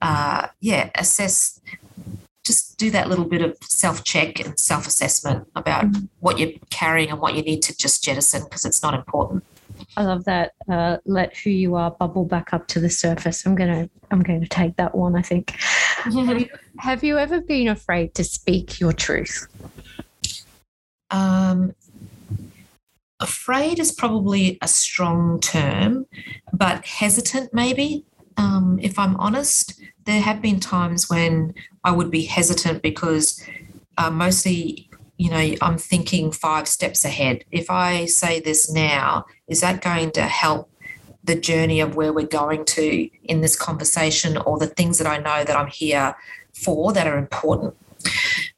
uh, 0.01 0.47
yeah, 0.59 0.89
assess 0.95 1.61
just 2.43 2.77
do 2.77 2.91
that 2.91 3.07
little 3.07 3.25
bit 3.25 3.41
of 3.41 3.57
self 3.61 4.03
check 4.03 4.39
and 4.39 4.59
self 4.59 4.85
assessment 4.85 5.47
about 5.55 5.85
mm-hmm. 5.85 6.05
what 6.19 6.37
you're 6.39 6.51
carrying 6.69 7.09
and 7.09 7.19
what 7.19 7.35
you 7.35 7.41
need 7.41 7.61
to 7.63 7.75
just 7.75 8.03
jettison 8.03 8.43
because 8.43 8.65
it's 8.65 8.83
not 8.83 8.93
important. 8.93 9.43
I 9.97 10.03
love 10.03 10.25
that. 10.25 10.53
Uh, 10.69 10.97
let 11.05 11.35
who 11.37 11.49
you 11.49 11.75
are 11.75 11.91
bubble 11.91 12.25
back 12.25 12.53
up 12.53 12.67
to 12.69 12.79
the 12.79 12.89
surface. 12.89 13.45
I'm 13.45 13.55
gonna 13.55 13.89
I'm 14.11 14.21
going 14.21 14.41
to 14.41 14.47
take 14.47 14.77
that 14.77 14.95
one. 14.95 15.15
I 15.15 15.21
think. 15.21 15.51
have, 16.79 17.03
you, 17.03 17.17
ever 17.17 17.41
been 17.41 17.67
afraid 17.67 18.13
to 18.15 18.23
speak 18.23 18.79
your 18.79 18.93
truth? 18.93 19.47
Um, 21.09 21.73
afraid 23.19 23.79
is 23.79 23.91
probably 23.91 24.57
a 24.61 24.67
strong 24.67 25.39
term, 25.39 26.05
but 26.51 26.85
hesitant 26.85 27.53
maybe. 27.53 28.05
Um, 28.37 28.79
if 28.81 28.99
I'm 28.99 29.15
honest, 29.17 29.79
there 30.05 30.21
have 30.21 30.41
been 30.41 30.59
times 30.59 31.09
when 31.09 31.53
I 31.83 31.91
would 31.91 32.11
be 32.11 32.23
hesitant 32.23 32.81
because 32.81 33.41
uh, 33.97 34.09
mostly 34.09 34.89
you 35.23 35.29
know, 35.29 35.55
I'm 35.61 35.77
thinking 35.77 36.33
five 36.33 36.67
steps 36.67 37.05
ahead. 37.05 37.45
If 37.49 37.69
I 37.69 38.07
say 38.07 38.41
this 38.41 38.69
now, 38.69 39.25
is 39.47 39.61
that 39.61 39.81
going 39.81 40.11
to 40.11 40.23
help 40.23 40.69
the 41.23 41.39
journey 41.39 41.79
of 41.79 41.95
where 41.95 42.11
we're 42.11 42.27
going 42.27 42.65
to 42.65 43.09
in 43.23 43.39
this 43.39 43.55
conversation 43.55 44.35
or 44.35 44.59
the 44.59 44.67
things 44.67 44.97
that 44.97 45.07
I 45.07 45.19
know 45.19 45.45
that 45.45 45.55
I'm 45.55 45.67
here 45.67 46.13
for 46.53 46.91
that 46.91 47.07
are 47.07 47.17
important. 47.17 47.73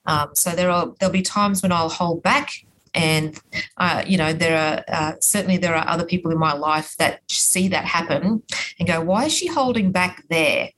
Um, 0.08 0.30
so 0.34 0.56
there 0.56 0.72
are 0.72 0.92
there'll 1.00 1.14
be 1.14 1.22
times 1.22 1.62
when 1.62 1.72
I'll 1.72 1.88
hold 1.88 2.24
back 2.24 2.50
and 2.96 3.40
uh, 3.78 4.04
you 4.08 4.18
know 4.18 4.34
there 4.34 4.58
are 4.58 4.84
uh, 4.88 5.14
certainly 5.20 5.58
there 5.58 5.76
are 5.76 5.88
other 5.88 6.06
people 6.06 6.32
in 6.32 6.40
my 6.40 6.54
life 6.54 6.96
that 6.98 7.22
see 7.30 7.68
that 7.68 7.86
happen 7.86 8.42
and 8.80 8.88
go 8.88 9.02
why 9.02 9.26
is 9.26 9.34
she 9.34 9.48
holding 9.48 9.92
back 9.92 10.24
there? 10.30 10.70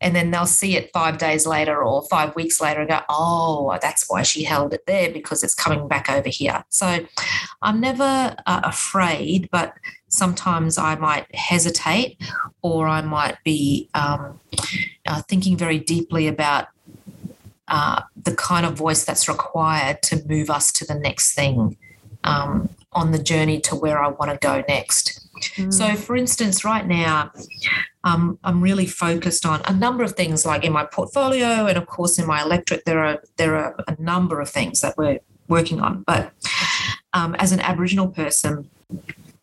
And 0.00 0.14
then 0.14 0.30
they'll 0.30 0.46
see 0.46 0.76
it 0.76 0.90
five 0.92 1.18
days 1.18 1.46
later 1.46 1.82
or 1.82 2.06
five 2.08 2.34
weeks 2.36 2.60
later 2.60 2.80
and 2.80 2.88
go 2.88 3.00
oh 3.08 3.76
that's 3.82 4.08
why 4.08 4.22
she 4.22 4.44
held 4.44 4.72
it 4.72 4.86
there 4.86 5.10
because 5.10 5.42
it's 5.42 5.54
coming 5.54 5.88
back 5.88 6.08
over 6.08 6.28
here. 6.28 6.64
So 6.68 7.06
i'm 7.62 7.80
never 7.80 8.36
uh, 8.46 8.60
afraid 8.64 9.48
but 9.50 9.74
sometimes 10.08 10.78
i 10.78 10.94
might 10.94 11.32
hesitate 11.34 12.20
or 12.62 12.86
i 12.86 13.00
might 13.00 13.36
be 13.44 13.88
um, 13.94 14.40
uh, 15.06 15.22
thinking 15.22 15.56
very 15.56 15.78
deeply 15.78 16.28
about 16.28 16.68
uh, 17.68 18.02
the 18.22 18.34
kind 18.34 18.66
of 18.66 18.74
voice 18.74 19.04
that's 19.04 19.28
required 19.28 20.02
to 20.02 20.24
move 20.26 20.50
us 20.50 20.72
to 20.72 20.84
the 20.84 20.94
next 20.94 21.34
thing 21.34 21.76
um, 22.24 22.68
on 22.92 23.12
the 23.12 23.22
journey 23.22 23.60
to 23.60 23.74
where 23.74 24.02
I 24.02 24.08
want 24.08 24.30
to 24.30 24.38
go 24.38 24.62
next. 24.68 25.28
Mm. 25.56 25.72
So, 25.72 25.94
for 25.96 26.16
instance, 26.16 26.64
right 26.64 26.86
now, 26.86 27.30
um, 28.04 28.38
I'm 28.44 28.62
really 28.62 28.86
focused 28.86 29.44
on 29.44 29.60
a 29.66 29.72
number 29.72 30.02
of 30.04 30.12
things, 30.12 30.46
like 30.46 30.64
in 30.64 30.72
my 30.72 30.84
portfolio, 30.84 31.66
and 31.66 31.76
of 31.76 31.86
course 31.86 32.18
in 32.18 32.26
my 32.26 32.42
electorate. 32.42 32.84
There 32.84 33.04
are 33.04 33.22
there 33.36 33.56
are 33.56 33.76
a 33.86 34.00
number 34.00 34.40
of 34.40 34.48
things 34.48 34.80
that 34.80 34.96
we're 34.96 35.20
working 35.48 35.80
on. 35.80 36.04
But 36.06 36.32
um, 37.12 37.34
as 37.36 37.52
an 37.52 37.60
Aboriginal 37.60 38.08
person, 38.08 38.70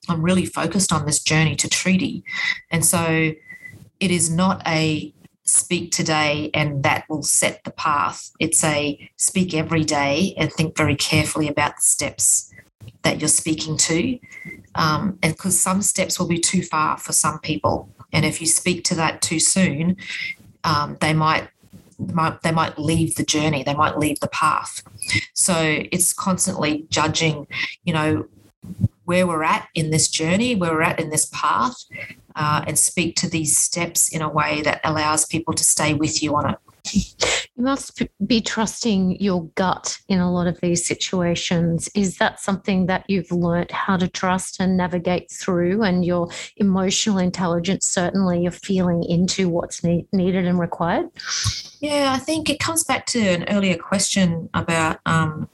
I'm 0.10 0.22
really 0.22 0.46
focused 0.46 0.92
on 0.92 1.06
this 1.06 1.20
journey 1.20 1.56
to 1.58 1.70
treaty, 1.70 2.24
and 2.72 2.86
so 2.86 3.34
it 4.00 4.12
is 4.12 4.30
not 4.30 4.62
a 4.68 5.14
speak 5.46 5.92
today 5.92 6.50
and 6.54 6.84
that 6.84 7.06
will 7.10 7.24
set 7.24 7.64
the 7.64 7.72
path. 7.72 8.32
It's 8.40 8.64
a 8.64 9.10
speak 9.18 9.54
every 9.54 9.84
day 9.84 10.34
and 10.38 10.52
think 10.52 10.78
very 10.78 10.96
carefully 10.96 11.48
about 11.48 11.76
the 11.76 11.82
steps 11.82 12.52
that 13.04 13.20
you're 13.20 13.28
speaking 13.28 13.78
to. 13.78 14.20
Um, 14.76 15.20
and 15.22 15.34
because 15.34 15.60
some 15.60 15.82
steps 15.82 16.20
will 16.20 16.28
be 16.28 16.40
too 16.40 16.64
far 16.64 16.98
for 16.98 17.12
some 17.14 17.40
people. 17.40 17.90
And 18.12 18.26
if 18.26 18.42
you 18.42 18.48
speak 18.48 18.84
to 18.86 18.96
that 18.96 19.22
too 19.22 19.40
soon, 19.40 19.98
um, 20.64 20.98
they 21.02 21.14
might 21.14 21.50
might, 22.12 22.42
they 22.42 22.52
might 22.52 22.78
leave 22.78 23.16
the 23.16 23.24
journey, 23.24 23.64
they 23.64 23.76
might 23.76 23.98
leave 23.98 24.20
the 24.20 24.28
path. 24.28 24.84
So 25.34 25.56
it's 25.92 26.12
constantly 26.12 26.86
judging, 26.90 27.48
you 27.84 27.94
know, 27.94 28.28
where 29.06 29.28
we're 29.28 29.44
at 29.44 29.68
in 29.76 29.92
this 29.92 30.08
journey, 30.08 30.56
where 30.56 30.72
we're 30.72 30.82
at 30.82 31.00
in 31.00 31.10
this 31.10 31.30
path, 31.32 31.76
uh, 32.36 32.64
and 32.68 32.78
speak 32.78 33.16
to 33.18 33.30
these 33.30 33.58
steps 33.58 34.10
in 34.10 34.22
a 34.22 34.30
way 34.30 34.62
that 34.62 34.82
allows 34.84 35.26
people 35.26 35.54
to 35.54 35.64
stay 35.64 35.94
with 35.94 36.22
you 36.22 36.36
on 36.36 36.52
it. 36.52 36.58
You 37.56 37.64
must 37.64 38.02
be 38.26 38.42
trusting 38.42 39.22
your 39.22 39.46
gut 39.56 40.00
in 40.10 40.20
a 40.20 40.32
lot 40.32 40.48
of 40.48 40.60
these 40.60 40.86
situations. 40.86 41.90
Is 41.96 42.18
that 42.18 42.42
something 42.42 42.88
that 42.88 43.06
you've 43.08 43.32
learnt 43.32 43.72
how 43.72 43.96
to 43.96 44.08
trust 44.10 44.60
and 44.60 44.76
navigate 44.76 45.32
through? 45.32 45.84
And 45.84 46.04
your 46.04 46.30
emotional 46.58 47.20
intelligence, 47.20 47.86
certainly, 47.88 48.42
you're 48.42 48.52
feeling 48.52 49.04
into 49.04 49.48
what's 49.48 49.84
need, 49.84 50.08
needed 50.12 50.46
and 50.46 50.60
required? 50.60 51.10
Yeah, 51.80 52.12
I 52.14 52.20
think 52.20 52.50
it 52.50 52.60
comes 52.60 52.84
back 52.84 53.06
to 53.08 53.20
an 53.20 53.46
earlier 53.50 53.78
question 53.78 54.50
about 54.54 55.00
um, 55.06 55.48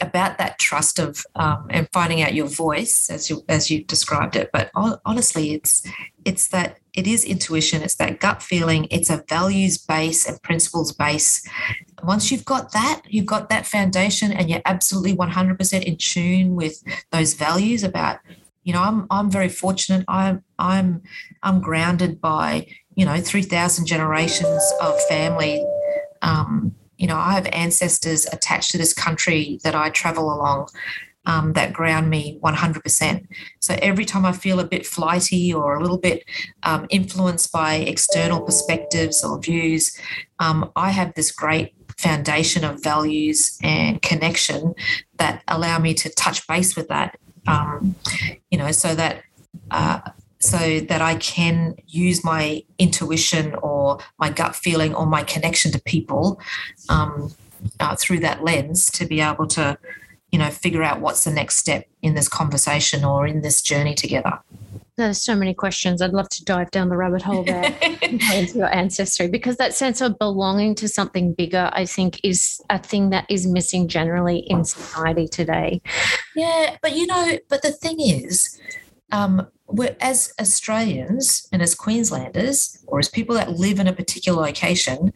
about 0.00 0.38
that 0.38 0.58
trust 0.58 0.98
of 0.98 1.24
um, 1.34 1.66
and 1.70 1.88
finding 1.92 2.22
out 2.22 2.34
your 2.34 2.46
voice 2.46 3.10
as 3.10 3.28
you 3.28 3.44
as 3.48 3.70
you 3.70 3.84
described 3.84 4.36
it 4.36 4.50
but 4.52 4.70
honestly 5.04 5.52
it's 5.52 5.86
it's 6.24 6.48
that 6.48 6.78
it 6.94 7.06
is 7.06 7.24
intuition 7.24 7.82
it's 7.82 7.96
that 7.96 8.18
gut 8.18 8.42
feeling 8.42 8.86
it's 8.90 9.10
a 9.10 9.22
values 9.28 9.76
base 9.76 10.26
and 10.26 10.42
principles 10.42 10.92
base. 10.92 11.46
Once 12.02 12.30
you've 12.30 12.44
got 12.44 12.72
that 12.72 13.02
you've 13.08 13.26
got 13.26 13.48
that 13.48 13.66
foundation 13.66 14.32
and 14.32 14.48
you're 14.48 14.62
absolutely 14.64 15.14
100% 15.14 15.82
in 15.82 15.96
tune 15.96 16.54
with 16.54 16.82
those 17.10 17.34
values 17.34 17.82
about 17.82 18.18
you 18.64 18.72
know 18.72 18.82
i'm 18.82 19.06
i'm 19.10 19.30
very 19.30 19.48
fortunate. 19.48 20.04
I'm 20.08 20.42
i'm 20.58 21.02
i'm 21.42 21.60
grounded 21.60 22.20
by 22.20 22.66
you 22.94 23.04
know 23.04 23.18
3000 23.20 23.86
generations 23.86 24.72
of 24.80 25.00
family 25.04 25.64
um, 26.22 26.74
you 27.02 27.08
know, 27.08 27.16
I 27.16 27.32
have 27.32 27.48
ancestors 27.52 28.26
attached 28.26 28.70
to 28.70 28.78
this 28.78 28.94
country 28.94 29.58
that 29.64 29.74
I 29.74 29.90
travel 29.90 30.32
along 30.32 30.68
um, 31.26 31.52
that 31.54 31.72
ground 31.72 32.08
me 32.08 32.38
100%. 32.40 33.26
So 33.58 33.74
every 33.82 34.04
time 34.04 34.24
I 34.24 34.30
feel 34.30 34.60
a 34.60 34.64
bit 34.64 34.86
flighty 34.86 35.52
or 35.52 35.74
a 35.74 35.80
little 35.80 35.98
bit 35.98 36.22
um, 36.62 36.86
influenced 36.90 37.50
by 37.50 37.74
external 37.74 38.40
perspectives 38.40 39.24
or 39.24 39.40
views, 39.40 39.98
um, 40.38 40.70
I 40.76 40.92
have 40.92 41.12
this 41.14 41.32
great 41.32 41.74
foundation 41.98 42.62
of 42.62 42.80
values 42.80 43.58
and 43.64 44.00
connection 44.00 44.72
that 45.16 45.42
allow 45.48 45.80
me 45.80 45.94
to 45.94 46.08
touch 46.10 46.46
base 46.46 46.76
with 46.76 46.86
that, 46.86 47.18
um, 47.48 47.96
you 48.52 48.58
know, 48.58 48.70
so 48.70 48.94
that. 48.94 49.24
Uh, 49.72 50.00
so 50.42 50.80
that 50.80 51.00
I 51.00 51.14
can 51.16 51.76
use 51.86 52.24
my 52.24 52.64
intuition 52.78 53.54
or 53.62 53.98
my 54.18 54.28
gut 54.28 54.56
feeling 54.56 54.94
or 54.94 55.06
my 55.06 55.22
connection 55.22 55.70
to 55.72 55.80
people 55.82 56.40
um, 56.88 57.32
uh, 57.78 57.94
through 57.96 58.20
that 58.20 58.42
lens 58.42 58.90
to 58.92 59.06
be 59.06 59.20
able 59.20 59.46
to, 59.48 59.78
you 60.32 60.38
know, 60.38 60.50
figure 60.50 60.82
out 60.82 61.00
what's 61.00 61.24
the 61.24 61.30
next 61.30 61.58
step 61.58 61.86
in 62.02 62.14
this 62.14 62.28
conversation 62.28 63.04
or 63.04 63.26
in 63.26 63.42
this 63.42 63.62
journey 63.62 63.94
together. 63.94 64.40
There's 64.96 65.22
so 65.22 65.34
many 65.34 65.54
questions. 65.54 66.02
I'd 66.02 66.12
love 66.12 66.28
to 66.30 66.44
dive 66.44 66.70
down 66.70 66.88
the 66.90 66.96
rabbit 66.96 67.22
hole 67.22 67.44
there 67.44 67.74
into 68.02 68.58
your 68.58 68.74
ancestry 68.74 69.26
because 69.26 69.56
that 69.56 69.74
sense 69.74 70.00
of 70.00 70.18
belonging 70.18 70.74
to 70.76 70.88
something 70.88 71.32
bigger, 71.32 71.70
I 71.72 71.86
think, 71.86 72.20
is 72.22 72.60
a 72.68 72.78
thing 72.78 73.10
that 73.10 73.24
is 73.30 73.46
missing 73.46 73.88
generally 73.88 74.38
in 74.38 74.64
society 74.64 75.28
today. 75.28 75.80
Yeah, 76.36 76.76
but 76.82 76.94
you 76.94 77.06
know, 77.06 77.38
but 77.48 77.62
the 77.62 77.72
thing 77.72 78.00
is, 78.00 78.60
um, 79.12 79.46
as 80.00 80.32
Australians 80.40 81.48
and 81.52 81.62
as 81.62 81.74
Queenslanders, 81.74 82.82
or 82.86 82.98
as 82.98 83.08
people 83.08 83.34
that 83.36 83.52
live 83.52 83.80
in 83.80 83.86
a 83.86 83.92
particular 83.92 84.42
location, 84.42 85.12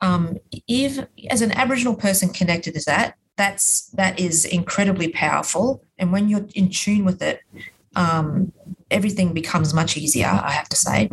um, 0.00 0.38
if 0.68 1.04
as 1.30 1.42
an 1.42 1.52
Aboriginal 1.52 1.94
person 1.94 2.28
connected 2.30 2.74
to 2.74 2.84
that, 2.86 3.16
that's 3.36 3.88
that 3.90 4.18
is 4.18 4.44
incredibly 4.44 5.08
powerful. 5.08 5.82
And 5.98 6.12
when 6.12 6.28
you're 6.28 6.46
in 6.54 6.70
tune 6.70 7.04
with 7.04 7.22
it, 7.22 7.40
um, 7.94 8.52
everything 8.90 9.32
becomes 9.32 9.74
much 9.74 9.96
easier. 9.96 10.26
I 10.26 10.50
have 10.50 10.68
to 10.68 10.76
say, 10.76 11.10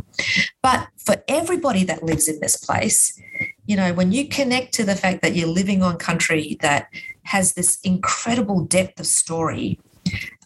but 0.62 0.88
for 0.98 1.16
everybody 1.28 1.84
that 1.86 2.04
lives 2.04 2.28
in 2.28 2.40
this 2.40 2.58
place, 2.58 3.20
you 3.66 3.76
know, 3.76 3.94
when 3.94 4.12
you 4.12 4.28
connect 4.28 4.74
to 4.76 4.84
the 4.84 4.96
fact 4.96 5.22
that 5.22 5.36
you're 5.36 5.48
living 5.48 5.82
on 5.82 5.98
country 5.98 6.58
that 6.62 6.88
has 7.24 7.54
this 7.54 7.80
incredible 7.84 8.66
depth 8.66 9.00
of 9.00 9.08
story 9.08 9.80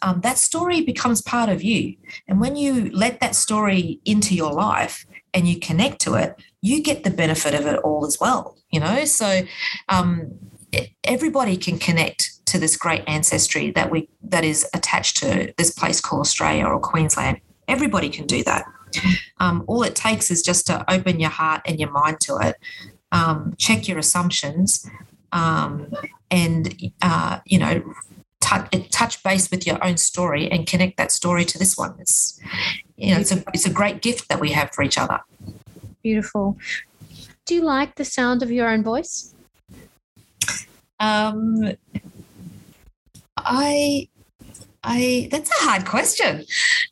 um, 0.02 0.20
that 0.20 0.38
story 0.38 0.82
becomes 0.82 1.22
part 1.22 1.48
of 1.48 1.62
you. 1.62 1.96
And 2.26 2.40
when 2.40 2.56
you 2.56 2.90
let 2.90 3.20
that 3.20 3.34
story 3.34 4.00
into 4.04 4.34
your 4.34 4.52
life 4.52 5.06
and 5.34 5.48
you 5.48 5.58
connect 5.58 6.00
to 6.02 6.14
it, 6.14 6.36
you 6.60 6.82
get 6.82 7.04
the 7.04 7.10
benefit 7.10 7.54
of 7.54 7.66
it 7.66 7.78
all 7.80 8.06
as 8.06 8.18
well. 8.20 8.56
You 8.70 8.80
know, 8.80 9.04
so 9.04 9.42
um, 9.88 10.38
everybody 11.04 11.56
can 11.56 11.78
connect 11.78 12.44
to 12.46 12.58
this 12.58 12.76
great 12.76 13.02
ancestry 13.06 13.70
that 13.72 13.90
we 13.90 14.08
that 14.22 14.44
is 14.44 14.66
attached 14.74 15.16
to 15.18 15.52
this 15.56 15.70
place 15.70 16.00
called 16.00 16.20
Australia 16.20 16.64
or 16.66 16.78
Queensland. 16.80 17.40
Everybody 17.66 18.08
can 18.08 18.26
do 18.26 18.42
that. 18.44 18.64
Um, 19.38 19.64
all 19.66 19.82
it 19.82 19.94
takes 19.94 20.30
is 20.30 20.42
just 20.42 20.66
to 20.68 20.84
open 20.90 21.20
your 21.20 21.30
heart 21.30 21.60
and 21.66 21.78
your 21.78 21.90
mind 21.90 22.20
to 22.20 22.38
it, 22.38 22.56
um, 23.12 23.54
check 23.58 23.86
your 23.86 23.98
assumptions, 23.98 24.88
um, 25.32 25.92
and 26.30 26.90
uh, 27.02 27.40
you 27.44 27.58
know 27.58 27.82
touch, 28.40 28.68
touch 28.90 29.22
base 29.22 29.50
with 29.50 29.66
your 29.66 29.82
own 29.84 29.96
story 29.96 30.50
and 30.50 30.66
connect 30.66 30.96
that 30.96 31.12
story 31.12 31.44
to 31.44 31.58
this 31.58 31.76
one. 31.76 31.94
It's 31.98 32.40
you 32.96 33.14
know 33.14 33.20
it's 33.20 33.32
a 33.32 33.42
it's 33.54 33.66
a 33.66 33.70
great 33.70 34.02
gift 34.02 34.28
that 34.28 34.40
we 34.40 34.50
have 34.52 34.72
for 34.72 34.82
each 34.82 34.98
other. 34.98 35.20
Beautiful. 36.02 36.56
Do 37.44 37.54
you 37.54 37.62
like 37.62 37.96
the 37.96 38.04
sound 38.04 38.42
of 38.42 38.50
your 38.50 38.68
own 38.68 38.82
voice? 38.82 39.34
Um, 41.00 41.72
I 43.36 44.08
I 44.82 45.28
that's 45.30 45.50
a 45.50 45.64
hard 45.64 45.86
question. 45.86 46.44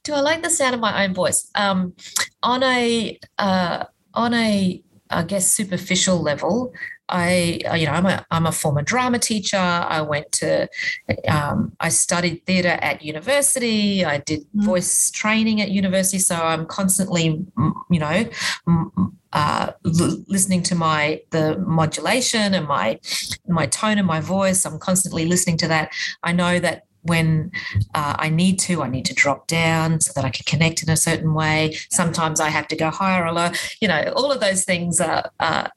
Do 0.05 0.15
I 0.15 0.21
like 0.21 0.43
the 0.43 0.51
sound 0.51 0.75
of 0.75 0.81
my 0.81 1.05
own 1.05 1.15
voice? 1.15 1.51
Um, 1.55 1.95
on 2.43 2.63
a 2.63 3.19
uh, 3.39 3.85
on 4.15 4.35
a 4.35 4.83
I 5.11 5.23
guess 5.23 5.53
superficial 5.53 6.21
level, 6.21 6.73
I, 7.09 7.61
you 7.75 7.87
know, 7.87 7.93
I'm 7.93 8.07
a, 8.07 8.27
I'm 8.31 8.47
a 8.47 8.53
former 8.53 8.83
drama 8.83 9.19
teacher. 9.19 9.57
I 9.57 10.01
went 10.01 10.33
to, 10.33 10.69
um, 11.29 11.73
I 11.81 11.89
studied 11.89 12.45
theatre 12.47 12.79
at 12.81 13.03
university. 13.03 14.05
I 14.05 14.19
did 14.19 14.41
mm. 14.41 14.65
voice 14.65 15.11
training 15.11 15.61
at 15.61 15.71
university. 15.71 16.19
So 16.19 16.35
I'm 16.35 16.67
constantly, 16.67 17.47
you 17.91 17.99
know, 17.99 18.25
uh, 19.33 19.73
l- 19.85 20.25
listening 20.29 20.63
to 20.63 20.75
my 20.75 21.21
the 21.31 21.59
modulation 21.59 22.55
and 22.55 22.67
my 22.67 22.99
my 23.47 23.67
tone 23.67 23.99
and 23.99 24.07
my 24.07 24.21
voice. 24.21 24.65
I'm 24.65 24.79
constantly 24.79 25.27
listening 25.27 25.59
to 25.59 25.69
that. 25.69 25.93
I 26.23 26.33
know 26.33 26.59
that 26.59 26.85
when 27.03 27.53
uh, 27.95 28.17
I 28.19 28.29
need 28.31 28.59
to, 28.61 28.83
I 28.83 28.89
need 28.89 29.05
to 29.05 29.15
drop 29.15 29.47
down 29.47 30.01
so 30.01 30.13
that 30.15 30.25
I 30.25 30.31
can 30.31 30.45
connect 30.45 30.83
in 30.83 30.91
a 30.91 30.97
certain 30.97 31.35
way. 31.35 31.77
Sometimes 31.91 32.41
I 32.41 32.49
have 32.49 32.67
to 32.69 32.77
go 32.77 32.91
higher 32.91 33.25
or 33.25 33.33
lower. 33.33 33.53
You 33.81 33.89
know, 33.89 34.13
all 34.17 34.33
of 34.33 34.41
those 34.41 34.65
things 34.65 35.01
are, 35.01 35.31
are 35.39 35.71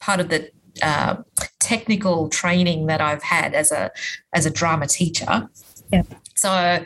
part 0.00 0.20
of 0.20 0.28
the 0.28 0.50
uh, 0.82 1.16
technical 1.60 2.28
training 2.28 2.86
that 2.86 3.00
I've 3.00 3.22
had 3.22 3.54
as 3.54 3.72
a 3.72 3.90
as 4.34 4.46
a 4.46 4.50
drama 4.50 4.86
teacher. 4.86 5.48
Yeah. 5.92 6.02
So 6.34 6.84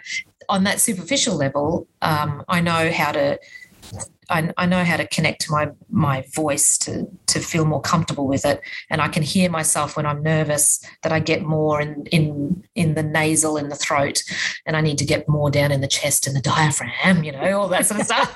on 0.49 0.65
that 0.65 0.81
superficial 0.81 1.37
level, 1.37 1.87
um, 2.03 2.45
I 2.49 2.61
know 2.61 2.91
how 2.91 3.13
to 3.13 3.39
I, 4.31 4.53
I 4.57 4.67
know 4.67 4.85
how 4.85 4.97
to 4.97 5.07
connect 5.09 5.43
to 5.43 5.53
my 5.53 5.71
my 5.91 6.25
voice 6.35 6.79
to 6.79 7.07
to 7.27 7.41
feel 7.41 7.65
more 7.65 7.81
comfortable 7.81 8.27
with 8.29 8.45
it, 8.45 8.61
and 8.89 9.01
I 9.01 9.09
can 9.09 9.23
hear 9.23 9.51
myself 9.51 9.97
when 9.97 10.07
I'm 10.07 10.23
nervous 10.23 10.83
that 11.03 11.13
I 11.13 11.19
get 11.19 11.43
more 11.43 11.81
in 11.81 12.07
in 12.07 12.65
in 12.75 12.95
the 12.95 13.03
nasal 13.03 13.57
in 13.57 13.69
the 13.69 13.77
throat, 13.77 14.23
and 14.67 14.77
I 14.77 14.81
need 14.81 14.99
to 14.99 15.05
get 15.05 15.29
more 15.29 15.51
down 15.51 15.73
in 15.73 15.81
the 15.81 15.89
chest 15.89 16.27
and 16.27 16.37
the 16.37 16.41
diaphragm, 16.41 17.25
you 17.25 17.33
know, 17.33 17.61
all 17.61 17.69
that 17.69 17.87
sort 17.87 18.01
of 18.01 18.07
stuff, 18.07 18.35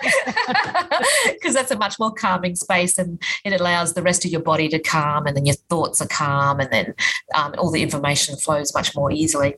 because 1.33 1.55
that's 1.55 1.71
a 1.71 1.79
much 1.79 1.99
more 1.99 2.13
calming 2.13 2.57
space, 2.57 2.99
and 2.99 3.23
it 3.45 3.59
allows 3.59 3.95
the 3.95 4.03
rest 4.03 4.25
of 4.25 4.33
your 4.33 4.43
body 4.43 4.69
to 4.69 4.81
calm, 4.81 5.27
and 5.27 5.37
then 5.37 5.47
your 5.47 5.57
thoughts 5.71 6.03
are 6.03 6.09
calm, 6.09 6.59
and 6.59 6.73
then 6.73 6.95
um, 7.35 7.55
all 7.57 7.71
the 7.71 7.83
information 7.83 8.37
flows 8.37 8.75
much 8.75 8.97
more 8.97 9.13
easily. 9.13 9.55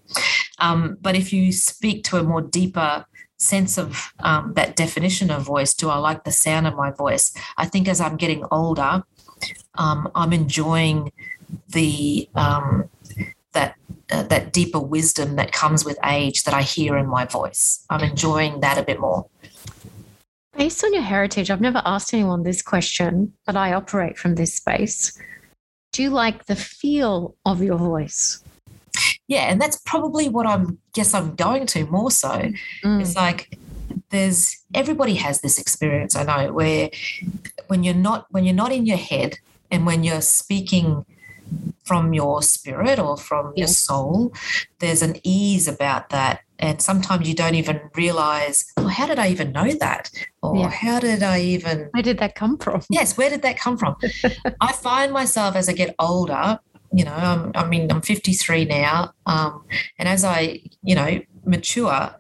Um, 0.58 0.98
but 1.00 1.16
if 1.16 1.32
you 1.32 1.52
speak 1.52 2.04
to 2.04 2.18
a 2.18 2.22
more 2.22 2.42
deeper 2.42 3.06
sense 3.38 3.78
of 3.78 4.12
um, 4.20 4.54
that 4.54 4.76
definition 4.76 5.30
of 5.30 5.42
voice. 5.42 5.74
Do 5.74 5.90
I 5.90 5.96
like 5.96 6.24
the 6.24 6.32
sound 6.32 6.66
of 6.66 6.74
my 6.74 6.90
voice? 6.90 7.34
I 7.56 7.66
think 7.66 7.88
as 7.88 8.00
I'm 8.00 8.16
getting 8.16 8.44
older, 8.50 9.04
um, 9.76 10.10
I'm 10.14 10.32
enjoying 10.32 11.12
the 11.68 12.28
um, 12.34 12.88
that 13.52 13.76
uh, 14.10 14.22
that 14.24 14.52
deeper 14.52 14.80
wisdom 14.80 15.36
that 15.36 15.52
comes 15.52 15.84
with 15.84 15.98
age 16.04 16.44
that 16.44 16.54
I 16.54 16.62
hear 16.62 16.96
in 16.96 17.06
my 17.06 17.24
voice. 17.24 17.84
I'm 17.90 18.02
enjoying 18.02 18.60
that 18.60 18.78
a 18.78 18.82
bit 18.82 19.00
more. 19.00 19.26
Based 20.56 20.82
on 20.84 20.94
your 20.94 21.02
heritage, 21.02 21.50
I've 21.50 21.60
never 21.60 21.82
asked 21.84 22.14
anyone 22.14 22.42
this 22.42 22.62
question, 22.62 23.34
but 23.44 23.56
I 23.56 23.74
operate 23.74 24.16
from 24.16 24.36
this 24.36 24.54
space. 24.54 25.20
Do 25.92 26.02
you 26.02 26.10
like 26.10 26.46
the 26.46 26.56
feel 26.56 27.36
of 27.44 27.62
your 27.62 27.76
voice? 27.76 28.42
Yeah 29.28 29.50
and 29.50 29.60
that's 29.60 29.76
probably 29.84 30.28
what 30.28 30.46
i'm 30.46 30.78
guess 30.92 31.14
i'm 31.14 31.34
going 31.34 31.66
to 31.66 31.86
more 31.86 32.10
so 32.10 32.28
mm. 32.84 33.00
it's 33.00 33.16
like 33.16 33.58
there's 34.10 34.64
everybody 34.74 35.14
has 35.14 35.40
this 35.40 35.58
experience 35.58 36.14
i 36.16 36.22
know 36.22 36.52
where 36.52 36.90
when 37.68 37.82
you're 37.82 37.94
not 37.94 38.26
when 38.30 38.44
you're 38.44 38.54
not 38.54 38.72
in 38.72 38.86
your 38.86 38.96
head 38.96 39.38
and 39.70 39.86
when 39.86 40.04
you're 40.04 40.20
speaking 40.20 41.04
from 41.84 42.12
your 42.12 42.42
spirit 42.42 42.98
or 42.98 43.16
from 43.16 43.52
your 43.56 43.68
soul 43.68 44.32
there's 44.80 45.02
an 45.02 45.16
ease 45.22 45.68
about 45.68 46.10
that. 46.10 46.40
And 46.58 46.80
sometimes 46.80 47.28
you 47.28 47.34
don't 47.34 47.54
even 47.54 47.80
realize 47.94 48.64
well 48.76 48.88
how 48.88 49.06
did 49.06 49.18
i 49.18 49.28
even 49.28 49.52
know 49.52 49.70
that? 49.72 50.10
Or 50.42 50.56
yeah. 50.56 50.70
how 50.70 51.00
did 51.00 51.22
i 51.22 51.40
even 51.40 51.88
where 51.92 52.02
did 52.02 52.18
that 52.18 52.34
come 52.34 52.58
from? 52.58 52.80
Yes 52.90 53.16
where 53.16 53.30
did 53.30 53.42
that 53.42 53.58
come 53.58 53.76
from? 53.76 53.96
I 54.60 54.72
find 54.72 55.12
myself 55.12 55.54
as 55.54 55.68
i 55.68 55.72
get 55.72 55.94
older 55.98 56.58
you 56.92 57.04
know, 57.04 57.12
I'm, 57.12 57.52
I 57.54 57.66
mean, 57.66 57.90
I'm 57.90 58.00
53 58.00 58.64
now. 58.66 59.12
Um, 59.26 59.64
and 59.98 60.08
as 60.08 60.24
I, 60.24 60.60
you 60.82 60.94
know, 60.94 61.20
mature, 61.44 62.14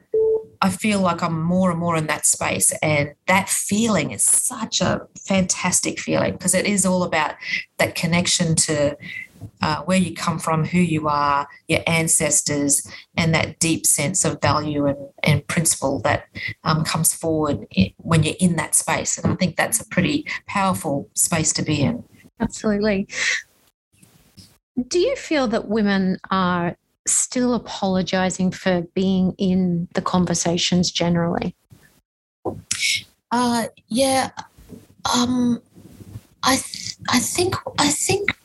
I 0.60 0.70
feel 0.70 1.00
like 1.00 1.22
I'm 1.22 1.42
more 1.42 1.70
and 1.70 1.78
more 1.78 1.96
in 1.96 2.06
that 2.06 2.26
space. 2.26 2.72
And 2.82 3.14
that 3.26 3.48
feeling 3.48 4.10
is 4.10 4.22
such 4.22 4.80
a 4.80 5.06
fantastic 5.26 6.00
feeling 6.00 6.32
because 6.32 6.54
it 6.54 6.66
is 6.66 6.86
all 6.86 7.02
about 7.02 7.34
that 7.78 7.94
connection 7.94 8.54
to 8.56 8.96
uh, 9.62 9.82
where 9.82 9.98
you 9.98 10.14
come 10.14 10.38
from, 10.38 10.64
who 10.64 10.78
you 10.78 11.08
are, 11.08 11.46
your 11.68 11.80
ancestors, 11.86 12.90
and 13.16 13.34
that 13.34 13.58
deep 13.58 13.86
sense 13.86 14.24
of 14.24 14.40
value 14.40 14.86
and, 14.86 14.96
and 15.22 15.46
principle 15.46 16.00
that 16.00 16.26
um, 16.64 16.84
comes 16.84 17.14
forward 17.14 17.66
in, 17.70 17.90
when 17.98 18.22
you're 18.22 18.34
in 18.40 18.56
that 18.56 18.74
space. 18.74 19.18
And 19.18 19.32
I 19.32 19.36
think 19.36 19.56
that's 19.56 19.80
a 19.80 19.86
pretty 19.88 20.26
powerful 20.46 21.08
space 21.14 21.52
to 21.54 21.62
be 21.62 21.82
in. 21.82 22.04
Absolutely. 22.40 23.08
Do 24.88 24.98
you 24.98 25.16
feel 25.16 25.48
that 25.48 25.68
women 25.68 26.18
are 26.30 26.76
still 27.06 27.54
apologizing 27.54 28.50
for 28.50 28.82
being 28.94 29.34
in 29.38 29.88
the 29.94 30.02
conversations 30.02 30.90
generally? 30.90 31.54
Uh, 33.30 33.66
yeah. 33.88 34.30
Um, 35.14 35.62
I 36.42 36.56
th- 36.56 36.96
I 37.08 37.18
think 37.18 37.54
I 37.78 37.88
think 37.88 38.36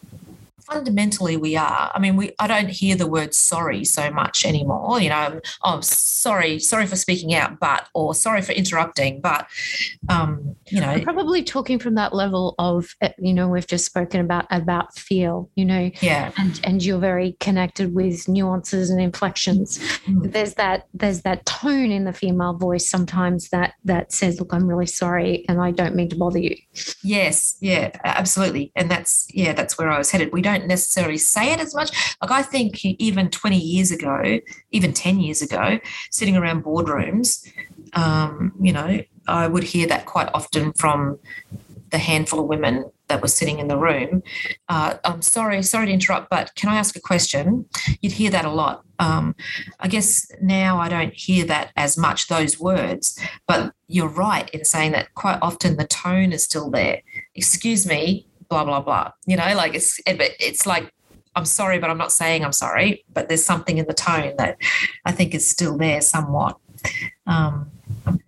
fundamentally 0.71 1.37
we 1.37 1.55
are. 1.55 1.91
I 1.93 1.99
mean, 1.99 2.15
we 2.15 2.31
I 2.39 2.47
don't 2.47 2.69
hear 2.69 2.95
the 2.95 3.07
word 3.07 3.33
sorry 3.33 3.83
so 3.83 4.11
much 4.11 4.45
anymore. 4.45 4.99
You 5.01 5.09
know, 5.09 5.41
oh, 5.63 5.81
sorry, 5.81 6.59
sorry 6.59 6.87
for 6.87 6.95
speaking 6.95 7.33
out, 7.33 7.59
but 7.59 7.87
or 7.93 8.13
sorry 8.15 8.41
for 8.41 8.53
interrupting, 8.53 9.21
but 9.21 9.47
um, 10.09 10.55
you 10.69 10.79
know, 10.79 10.87
I'm 10.87 11.03
probably 11.03 11.43
talking 11.43 11.79
from 11.79 11.95
that 11.95 12.13
level 12.13 12.55
of 12.59 12.95
eh, 13.01 13.11
you 13.19 13.33
know 13.33 13.47
we've 13.47 13.67
just 13.67 13.85
spoken 13.85 14.21
about 14.21 14.45
about 14.49 14.95
feel. 14.97 15.49
You 15.55 15.65
know, 15.65 15.91
yeah, 16.01 16.31
and 16.37 16.59
and 16.63 16.83
you're 16.83 16.99
very 16.99 17.35
connected 17.39 17.93
with 17.93 18.27
nuances 18.27 18.89
and 18.89 19.01
inflections. 19.01 19.79
Mm. 20.05 20.31
There's 20.31 20.53
that 20.55 20.87
there's 20.93 21.21
that 21.23 21.45
tone 21.45 21.91
in 21.91 22.05
the 22.05 22.13
female 22.13 22.53
voice 22.53 22.89
sometimes 22.89 23.49
that 23.49 23.73
that 23.85 24.11
says, 24.11 24.39
"Look, 24.39 24.53
I'm 24.53 24.67
really 24.67 24.87
sorry, 24.87 25.45
and 25.49 25.61
I 25.61 25.71
don't 25.71 25.95
mean 25.95 26.09
to 26.09 26.15
bother 26.15 26.39
you." 26.39 26.55
Yes, 27.03 27.57
yeah, 27.59 27.91
absolutely, 28.03 28.71
and 28.75 28.89
that's 28.89 29.27
yeah, 29.33 29.53
that's 29.53 29.77
where 29.77 29.89
I 29.89 29.97
was 29.97 30.11
headed. 30.11 30.31
We 30.31 30.41
don't 30.41 30.60
don't 30.61 30.67
necessarily 30.67 31.17
say 31.17 31.51
it 31.51 31.59
as 31.59 31.75
much. 31.75 32.15
Like 32.21 32.31
I 32.31 32.41
think 32.41 32.83
even 32.85 33.29
20 33.29 33.57
years 33.57 33.91
ago, 33.91 34.39
even 34.71 34.93
10 34.93 35.19
years 35.19 35.41
ago, 35.41 35.79
sitting 36.09 36.37
around 36.37 36.63
boardrooms, 36.63 37.47
um, 37.93 38.53
you 38.59 38.71
know, 38.71 39.01
I 39.27 39.47
would 39.47 39.63
hear 39.63 39.87
that 39.87 40.05
quite 40.05 40.29
often 40.33 40.73
from 40.73 41.19
the 41.91 41.97
handful 41.97 42.39
of 42.39 42.45
women 42.47 42.85
that 43.09 43.21
were 43.21 43.27
sitting 43.27 43.59
in 43.59 43.67
the 43.67 43.77
room. 43.77 44.23
Uh, 44.69 44.95
I'm 45.03 45.21
sorry, 45.21 45.61
sorry 45.61 45.87
to 45.87 45.91
interrupt, 45.91 46.29
but 46.29 46.55
can 46.55 46.69
I 46.69 46.77
ask 46.77 46.95
a 46.95 47.01
question? 47.01 47.65
You'd 48.01 48.13
hear 48.13 48.31
that 48.31 48.45
a 48.45 48.51
lot. 48.51 48.85
Um, 48.99 49.35
I 49.81 49.89
guess 49.89 50.31
now 50.41 50.79
I 50.79 50.87
don't 50.87 51.13
hear 51.13 51.43
that 51.45 51.71
as 51.75 51.97
much, 51.97 52.27
those 52.27 52.59
words, 52.59 53.19
but 53.47 53.73
you're 53.87 54.07
right 54.07 54.49
in 54.51 54.63
saying 54.63 54.93
that 54.93 55.13
quite 55.15 55.39
often 55.41 55.75
the 55.75 55.85
tone 55.85 56.31
is 56.31 56.45
still 56.45 56.69
there. 56.69 57.01
Excuse 57.35 57.85
me, 57.85 58.27
blah 58.51 58.65
blah 58.65 58.81
blah 58.81 59.09
you 59.25 59.37
know 59.37 59.53
like 59.55 59.73
it's 59.73 60.01
it's 60.05 60.65
like 60.65 60.91
i'm 61.37 61.45
sorry 61.45 61.79
but 61.79 61.89
i'm 61.89 61.97
not 61.97 62.11
saying 62.11 62.43
i'm 62.43 62.51
sorry 62.51 63.05
but 63.13 63.29
there's 63.29 63.45
something 63.45 63.77
in 63.77 63.85
the 63.87 63.93
tone 63.93 64.33
that 64.37 64.57
i 65.05 65.11
think 65.11 65.33
is 65.33 65.49
still 65.49 65.77
there 65.77 66.01
somewhat 66.01 66.57
um, 67.27 67.71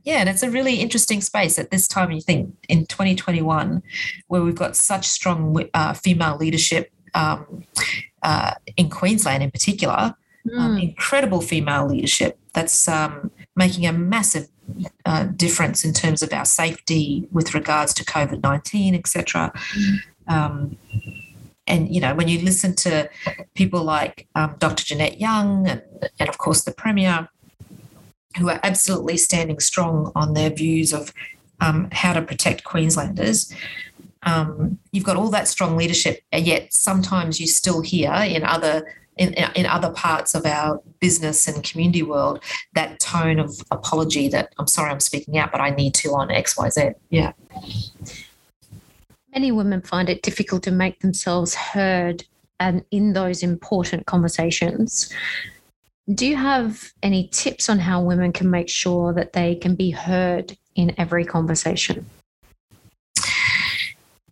yeah 0.06 0.20
and 0.20 0.30
it's 0.30 0.42
a 0.42 0.50
really 0.50 0.76
interesting 0.76 1.20
space 1.20 1.60
at 1.60 1.72
this 1.72 1.90
time 1.90 2.10
you 2.10 2.22
think 2.22 2.56
in 2.70 2.86
2021 2.86 3.84
where 4.28 4.42
we've 4.42 4.56
got 4.56 4.78
such 4.78 5.06
strong 5.06 5.62
uh, 5.74 5.92
female 5.92 6.38
leadership 6.38 6.90
um, 7.16 7.66
uh, 8.22 8.54
in 8.78 8.90
queensland 8.90 9.44
in 9.44 9.52
particular 9.52 10.16
mm. 10.48 10.58
um, 10.58 10.72
hmm. 10.72 10.78
incredible 10.78 11.42
female 11.42 11.86
leadership 11.86 12.40
that's 12.54 12.88
um, 12.88 13.30
making 13.58 13.86
a 13.86 13.92
massive 13.92 14.48
uh, 15.06 15.26
difference 15.26 15.84
in 15.84 15.94
terms 15.94 16.22
of 16.22 16.32
our 16.34 16.46
safety 16.46 17.28
with 17.32 17.54
regards 17.54 17.94
to 17.96 18.06
COVID 18.06 18.42
19, 18.42 18.96
etc. 18.96 19.52
Mm. 19.78 19.98
Um, 20.28 20.78
and 21.66 21.94
you 21.94 22.02
know 22.02 22.14
when 22.14 22.28
you 22.28 22.40
listen 22.40 22.76
to 22.76 23.10
people 23.54 23.84
like 23.84 24.28
um, 24.36 24.56
Dr. 24.60 24.84
Jeanette 24.84 25.20
Young 25.20 25.68
and, 25.68 25.82
and 26.20 26.30
of 26.30 26.38
course 26.38 26.64
the 26.64 26.74
Premier, 26.74 27.30
who 28.38 28.50
are 28.50 28.60
absolutely 28.64 29.18
standing 29.18 29.60
strong 29.60 30.12
on 30.16 30.34
their 30.34 30.50
views 30.50 30.94
of 30.94 31.14
um, 31.62 31.88
how 31.92 32.14
to 32.14 32.22
protect 32.22 32.64
Queenslanders. 32.64 33.54
Um, 34.24 34.80
you've 34.92 35.04
got 35.04 35.18
all 35.18 35.30
that 35.30 35.48
strong 35.48 35.78
leadership, 35.78 36.22
and 36.32 36.46
yet 36.46 36.74
sometimes 36.74 37.40
you 37.40 37.48
still 37.48 37.82
hear 37.82 38.12
in 38.12 38.44
other 38.44 38.86
in, 39.18 39.34
in 39.56 39.66
other 39.66 39.92
parts 39.92 40.34
of 40.34 40.46
our 40.46 40.82
business 41.00 41.48
and 41.48 41.64
community 41.64 42.02
world 42.02 42.44
that 42.74 43.00
tone 43.00 43.40
of 43.40 43.62
apology 43.70 44.28
that 44.28 44.54
I'm 44.58 44.68
sorry 44.68 44.90
I'm 44.90 45.00
speaking 45.00 45.38
out, 45.38 45.52
but 45.52 45.62
I 45.62 45.70
need 45.70 45.94
to 45.96 46.14
on 46.14 46.32
X 46.32 46.58
Y 46.58 46.70
Z. 46.70 46.90
Yeah. 47.10 47.34
Many 49.34 49.52
women 49.52 49.82
find 49.82 50.10
it 50.10 50.22
difficult 50.22 50.63
to 50.63 50.72
make 50.72 51.00
themselves 51.00 51.56
heard 51.56 52.24
and 52.60 52.86
in 52.91 53.13
those 53.13 53.41
important 53.41 54.06
conversations. 54.06 55.12
Do 56.13 56.28
you 56.28 56.36
have 56.36 56.91
any 57.02 57.30
tips 57.30 57.69
on 57.69 57.80
how 57.80 58.02
women 58.02 58.32
can 58.32 58.50
make 58.50 58.69
sure 58.69 59.13
that 59.13 59.34
they 59.34 59.56
can 59.56 59.76
be 59.76 59.89
heard 59.89 60.56
in 60.76 60.93
every 61.00 61.26
conversation? 61.26 62.06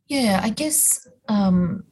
Yeah, 0.07 0.41
I 0.43 0.49
guess 0.49 1.07
um, 1.29 1.83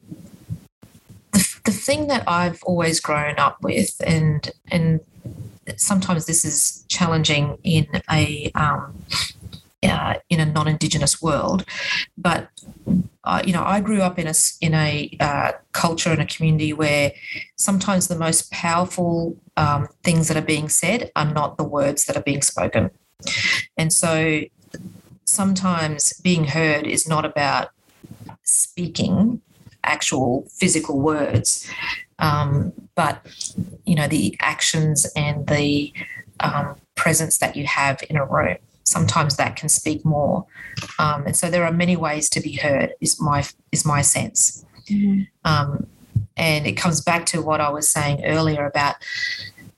the, 1.32 1.58
the 1.64 1.72
thing 1.72 2.08
that 2.08 2.24
I've 2.28 2.62
always 2.62 3.00
grown 3.00 3.38
up 3.38 3.56
with, 3.62 3.94
and 4.06 4.50
and 4.70 5.00
sometimes 5.76 6.26
this 6.26 6.44
is 6.44 6.84
challenging 6.88 7.58
in 7.64 7.86
a 8.10 8.50
um, 8.54 9.02
uh, 9.82 10.14
in 10.28 10.40
a 10.40 10.46
non-indigenous 10.46 11.22
world 11.22 11.64
but 12.16 12.50
uh, 13.24 13.42
you 13.44 13.52
know, 13.52 13.62
I 13.62 13.80
grew 13.80 14.00
up 14.00 14.18
in 14.18 14.26
a 14.26 14.34
in 14.60 14.74
a 14.74 15.10
uh, 15.20 15.52
culture 15.72 16.10
and 16.10 16.22
a 16.22 16.26
community 16.26 16.72
where 16.72 17.12
sometimes 17.56 18.08
the 18.08 18.18
most 18.18 18.50
powerful 18.50 19.36
um, 19.56 19.88
things 20.02 20.28
that 20.28 20.36
are 20.36 20.46
being 20.46 20.68
said 20.68 21.10
are 21.16 21.26
not 21.26 21.58
the 21.58 21.64
words 21.64 22.06
that 22.06 22.16
are 22.16 22.22
being 22.22 22.40
spoken, 22.40 22.90
and 23.76 23.92
so 23.92 24.40
sometimes 25.24 26.14
being 26.14 26.44
heard 26.44 26.86
is 26.86 27.06
not 27.06 27.24
about 27.26 27.70
speaking 28.42 29.42
actual 29.84 30.46
physical 30.50 30.98
words, 30.98 31.70
um, 32.18 32.72
but 32.94 33.26
you 33.84 33.94
know 33.94 34.08
the 34.08 34.34
actions 34.40 35.06
and 35.14 35.46
the 35.46 35.92
um, 36.40 36.74
presence 36.94 37.36
that 37.38 37.54
you 37.54 37.66
have 37.66 38.02
in 38.08 38.16
a 38.16 38.24
room. 38.24 38.56
Sometimes 38.90 39.36
that 39.36 39.56
can 39.56 39.68
speak 39.68 40.04
more, 40.04 40.46
um, 40.98 41.26
and 41.26 41.36
so 41.36 41.50
there 41.50 41.64
are 41.64 41.72
many 41.72 41.96
ways 41.96 42.28
to 42.30 42.40
be 42.40 42.52
heard. 42.56 42.92
Is 43.00 43.20
my 43.20 43.44
is 43.72 43.84
my 43.84 44.02
sense, 44.02 44.64
mm-hmm. 44.88 45.22
Um, 45.44 45.86
and 46.36 46.66
it 46.66 46.72
comes 46.72 47.00
back 47.00 47.26
to 47.26 47.42
what 47.42 47.60
I 47.60 47.70
was 47.70 47.88
saying 47.88 48.24
earlier 48.24 48.66
about 48.66 48.96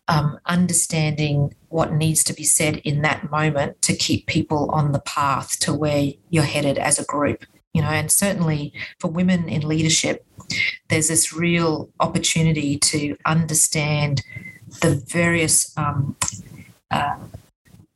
um, 0.09 0.39
understanding 0.47 1.55
what 1.69 1.93
needs 1.93 2.23
to 2.25 2.35
be 2.35 2.45
said 2.45 2.77
in 2.79 3.03
that 3.03 3.31
moment 3.31 3.81
to 3.83 3.95
keep 3.95 4.27
people 4.27 4.71
on 4.71 4.93
the 4.93 5.01
path 5.01 5.59
to 5.61 5.73
where 5.73 6.13
you're 6.31 6.45
headed 6.45 6.77
as 6.77 6.99
a 6.99 7.05
group 7.05 7.47
you 7.73 7.81
know 7.81 7.89
and 7.89 8.11
certainly 8.11 8.73
for 8.99 9.09
women 9.09 9.49
in 9.49 9.67
leadership 9.67 10.25
there's 10.89 11.09
this 11.09 11.33
real 11.33 11.89
opportunity 12.01 12.79
to 12.79 13.17
understand 13.25 14.23
the 14.83 15.03
various 15.07 15.77
um, 15.79 16.17
uh, 16.91 17.17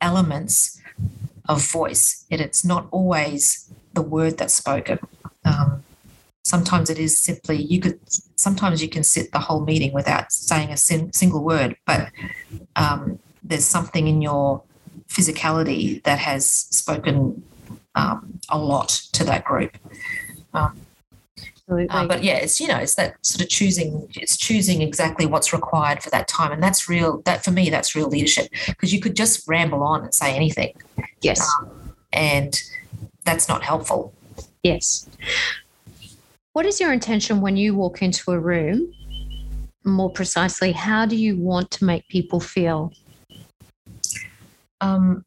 elements 0.01 0.81
of 1.47 1.69
voice. 1.71 2.25
And 2.31 2.41
it's 2.41 2.65
not 2.65 2.87
always 2.91 3.71
the 3.93 4.01
word 4.01 4.37
that's 4.37 4.53
spoken. 4.53 4.99
Um, 5.45 5.83
sometimes 6.43 6.89
it 6.89 6.97
is 6.97 7.17
simply 7.17 7.61
you 7.61 7.79
could 7.79 7.99
sometimes 8.35 8.81
you 8.81 8.89
can 8.89 9.03
sit 9.03 9.31
the 9.31 9.39
whole 9.39 9.61
meeting 9.65 9.91
without 9.93 10.31
saying 10.31 10.71
a 10.71 10.77
sin, 10.77 11.11
single 11.11 11.43
word 11.43 11.75
but 11.85 12.09
um, 12.77 13.19
there's 13.43 13.65
something 13.65 14.07
in 14.07 14.21
your 14.21 14.63
physicality 15.09 16.01
that 16.03 16.19
has 16.19 16.47
spoken 16.47 17.43
um, 17.95 18.39
a 18.49 18.57
lot 18.57 18.89
to 19.13 19.23
that 19.23 19.43
group. 19.43 19.77
Um, 20.53 20.79
uh, 21.69 22.07
but 22.07 22.23
yeah 22.23 22.35
it's 22.35 22.61
you 22.61 22.67
know 22.67 22.77
it's 22.77 22.95
that 22.95 23.13
sort 23.25 23.41
of 23.41 23.49
choosing 23.49 24.07
it's 24.15 24.37
choosing 24.37 24.81
exactly 24.81 25.25
what's 25.25 25.51
required 25.51 26.01
for 26.01 26.09
that 26.09 26.27
time. 26.27 26.51
And 26.51 26.63
that's 26.63 26.87
real 26.87 27.21
that 27.23 27.43
for 27.43 27.51
me 27.51 27.69
that's 27.69 27.95
real 27.95 28.07
leadership 28.07 28.49
because 28.67 28.93
you 28.93 29.01
could 29.01 29.15
just 29.15 29.47
ramble 29.47 29.83
on 29.83 30.03
and 30.03 30.13
say 30.13 30.35
anything. 30.35 30.73
Yes. 31.21 31.47
Um, 31.59 31.93
and 32.13 32.61
that's 33.25 33.49
not 33.49 33.63
helpful. 33.63 34.13
Yes. 34.63 35.09
What 36.53 36.65
is 36.65 36.79
your 36.79 36.93
intention 36.93 37.41
when 37.41 37.57
you 37.57 37.75
walk 37.75 38.01
into 38.01 38.31
a 38.31 38.39
room? 38.39 38.93
More 39.83 40.09
precisely, 40.09 40.71
how 40.71 41.05
do 41.05 41.15
you 41.15 41.37
want 41.37 41.69
to 41.71 41.85
make 41.85 42.07
people 42.07 42.39
feel? 42.39 42.91
Um, 44.81 45.23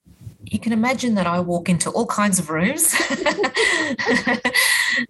you 0.51 0.59
can 0.59 0.73
imagine 0.73 1.15
that 1.15 1.27
I 1.27 1.39
walk 1.39 1.69
into 1.69 1.91
all 1.91 2.07
kinds 2.07 2.41
of 2.41 2.51
rooms, 2.51 2.93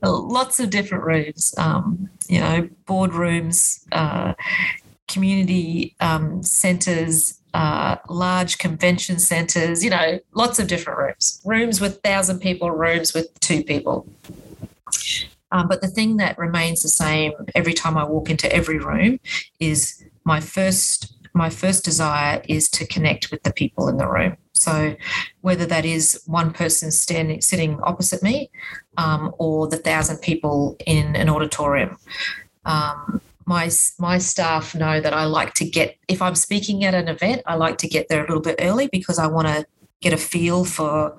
lots 0.03 0.61
of 0.61 0.68
different 0.68 1.05
rooms, 1.05 1.55
um, 1.57 2.11
you 2.29 2.40
know, 2.40 2.68
boardrooms, 2.87 3.87
uh, 3.90 4.35
community 5.09 5.96
um, 6.00 6.42
centers, 6.42 7.40
uh, 7.55 7.96
large 8.09 8.59
convention 8.59 9.18
centers, 9.18 9.83
you 9.83 9.88
know, 9.88 10.20
lots 10.35 10.59
of 10.59 10.68
different 10.68 10.98
rooms, 10.98 11.40
rooms 11.44 11.81
with 11.81 12.03
thousand 12.03 12.40
people, 12.40 12.70
rooms 12.70 13.14
with 13.14 13.29
two 13.40 13.64
people. 13.64 14.07
Um, 15.53 15.68
but 15.68 15.81
the 15.81 15.88
thing 15.88 16.18
that 16.18 16.38
remains 16.38 16.83
the 16.83 16.88
same 16.88 17.33
every 17.55 17.72
time 17.72 17.96
I 17.96 18.05
walk 18.05 18.29
into 18.29 18.55
every 18.55 18.79
room 18.79 19.18
is 19.59 20.05
my 20.24 20.38
first 20.38 21.14
my 21.33 21.48
first 21.48 21.85
desire 21.85 22.42
is 22.48 22.68
to 22.68 22.87
connect 22.87 23.31
with 23.31 23.42
the 23.44 23.53
people 23.53 23.88
in 23.88 23.96
the 23.96 24.09
room. 24.09 24.37
So 24.60 24.94
whether 25.40 25.66
that 25.66 25.84
is 25.84 26.22
one 26.26 26.52
person 26.52 26.90
standing 26.90 27.40
sitting 27.40 27.80
opposite 27.82 28.22
me, 28.22 28.50
um, 28.96 29.34
or 29.38 29.66
the 29.66 29.76
thousand 29.76 30.18
people 30.18 30.76
in 30.86 31.16
an 31.16 31.28
auditorium. 31.28 31.96
Um, 32.64 33.20
my 33.46 33.70
my 33.98 34.18
staff 34.18 34.74
know 34.74 35.00
that 35.00 35.12
I 35.12 35.24
like 35.24 35.54
to 35.54 35.64
get 35.64 35.96
if 36.08 36.20
I'm 36.22 36.34
speaking 36.34 36.84
at 36.84 36.94
an 36.94 37.08
event, 37.08 37.42
I 37.46 37.54
like 37.54 37.78
to 37.78 37.88
get 37.88 38.08
there 38.08 38.20
a 38.20 38.28
little 38.28 38.42
bit 38.42 38.56
early 38.60 38.88
because 38.92 39.18
I 39.18 39.26
want 39.26 39.48
to 39.48 39.66
get 40.00 40.12
a 40.12 40.16
feel 40.16 40.64
for 40.64 41.16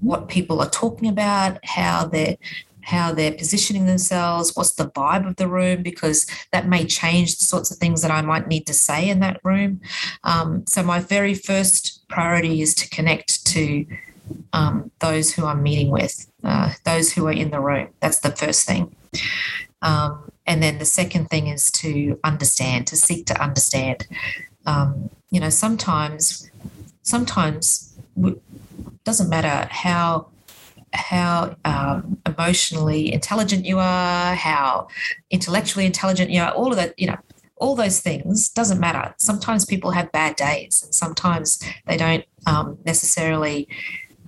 what 0.00 0.28
people 0.28 0.60
are 0.60 0.70
talking 0.70 1.08
about, 1.08 1.58
how 1.64 2.06
they're 2.06 2.36
how 2.82 3.12
they're 3.12 3.32
positioning 3.32 3.86
themselves, 3.86 4.54
what's 4.54 4.72
the 4.72 4.90
vibe 4.90 5.26
of 5.26 5.36
the 5.36 5.48
room, 5.48 5.82
because 5.82 6.26
that 6.52 6.68
may 6.68 6.84
change 6.84 7.38
the 7.38 7.44
sorts 7.44 7.70
of 7.70 7.78
things 7.78 8.02
that 8.02 8.10
I 8.10 8.22
might 8.22 8.48
need 8.48 8.66
to 8.66 8.74
say 8.74 9.08
in 9.08 9.20
that 9.20 9.40
room. 9.44 9.80
Um, 10.24 10.64
so, 10.66 10.82
my 10.82 11.00
very 11.00 11.34
first 11.34 12.06
priority 12.08 12.62
is 12.62 12.74
to 12.76 12.88
connect 12.90 13.46
to 13.46 13.86
um, 14.52 14.90
those 15.00 15.34
who 15.34 15.44
I'm 15.46 15.62
meeting 15.62 15.90
with, 15.90 16.30
uh, 16.44 16.72
those 16.84 17.12
who 17.12 17.26
are 17.26 17.32
in 17.32 17.50
the 17.50 17.60
room. 17.60 17.88
That's 18.00 18.20
the 18.20 18.30
first 18.30 18.66
thing. 18.66 18.94
Um, 19.82 20.30
and 20.46 20.62
then 20.62 20.78
the 20.78 20.84
second 20.84 21.28
thing 21.28 21.46
is 21.46 21.70
to 21.72 22.18
understand, 22.24 22.86
to 22.88 22.96
seek 22.96 23.26
to 23.26 23.42
understand. 23.42 24.06
Um, 24.66 25.10
you 25.30 25.40
know, 25.40 25.50
sometimes, 25.50 26.50
sometimes 27.02 27.96
it 28.22 28.40
doesn't 29.04 29.28
matter 29.28 29.68
how 29.70 30.26
how 30.92 31.56
um, 31.64 32.18
emotionally 32.26 33.12
intelligent 33.12 33.64
you 33.64 33.78
are, 33.78 34.34
how 34.34 34.88
intellectually 35.30 35.86
intelligent 35.86 36.30
you 36.30 36.40
are, 36.40 36.50
all 36.52 36.70
of 36.70 36.76
that, 36.76 36.98
you 36.98 37.06
know, 37.06 37.18
all 37.56 37.74
those 37.76 38.00
things 38.00 38.48
doesn't 38.48 38.80
matter. 38.80 39.14
Sometimes 39.18 39.64
people 39.64 39.90
have 39.90 40.10
bad 40.12 40.34
days, 40.36 40.82
and 40.82 40.94
sometimes 40.94 41.62
they 41.86 41.96
don't 41.96 42.24
um, 42.46 42.78
necessarily 42.86 43.68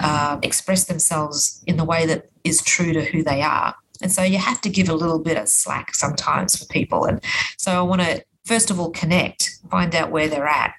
uh, 0.01 0.39
express 0.43 0.85
themselves 0.85 1.63
in 1.67 1.77
the 1.77 1.85
way 1.85 2.07
that 2.07 2.31
is 2.45 2.63
true 2.63 2.93
to 2.93 3.05
who 3.05 3.23
they 3.23 3.41
are. 3.43 3.75
And 4.03 4.13
so 4.13 4.23
you 4.23 4.39
have 4.39 4.61
to 4.63 4.69
give 4.69 4.89
a 4.89 4.95
little 4.95 5.19
bit 5.19 5.39
of 5.39 5.49
slack 5.49 5.95
sometimes 5.95 6.57
for 6.57 6.67
people. 6.67 7.05
And 7.05 7.25
so 7.57 7.73
I 7.73 7.83
want 7.83 8.03
to, 8.03 8.25
first 8.45 8.71
of 8.71 8.81
all, 8.81 8.91
connect, 8.91 9.59
find 9.71 9.95
out 9.95 10.11
where 10.11 10.29
they're 10.29 10.47
at. 10.47 10.75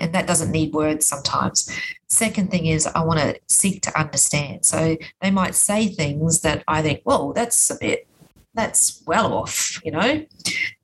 And 0.00 0.12
that 0.14 0.26
doesn't 0.26 0.50
need 0.50 0.72
words 0.72 1.06
sometimes. 1.06 1.70
Second 2.08 2.50
thing 2.50 2.66
is, 2.66 2.86
I 2.86 3.02
want 3.02 3.20
to 3.20 3.38
seek 3.46 3.82
to 3.82 3.98
understand. 3.98 4.64
So 4.64 4.96
they 5.20 5.30
might 5.30 5.54
say 5.54 5.88
things 5.88 6.40
that 6.40 6.62
I 6.68 6.82
think, 6.82 7.02
well, 7.04 7.32
that's 7.32 7.70
a 7.70 7.76
bit, 7.78 8.06
that's 8.54 9.02
well 9.06 9.32
off, 9.32 9.80
you 9.84 9.90
know? 9.90 10.24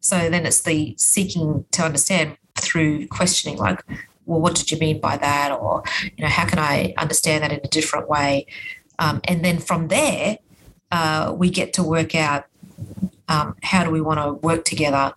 So 0.00 0.30
then 0.30 0.46
it's 0.46 0.62
the 0.62 0.94
seeking 0.98 1.64
to 1.72 1.82
understand 1.82 2.36
through 2.56 3.08
questioning, 3.08 3.58
like, 3.58 3.82
well, 4.26 4.40
what 4.40 4.54
did 4.54 4.70
you 4.70 4.78
mean 4.78 5.00
by 5.00 5.16
that? 5.16 5.52
Or, 5.52 5.82
you 6.02 6.22
know, 6.24 6.30
how 6.30 6.46
can 6.46 6.58
I 6.58 6.94
understand 6.96 7.42
that 7.42 7.52
in 7.52 7.60
a 7.62 7.68
different 7.68 8.08
way? 8.08 8.46
Um, 8.98 9.20
and 9.24 9.44
then 9.44 9.58
from 9.58 9.88
there, 9.88 10.38
uh, 10.90 11.34
we 11.36 11.50
get 11.50 11.72
to 11.74 11.82
work 11.82 12.14
out 12.14 12.44
um, 13.28 13.56
how 13.62 13.82
do 13.84 13.90
we 13.90 14.00
want 14.00 14.20
to 14.20 14.34
work 14.46 14.64
together 14.64 15.14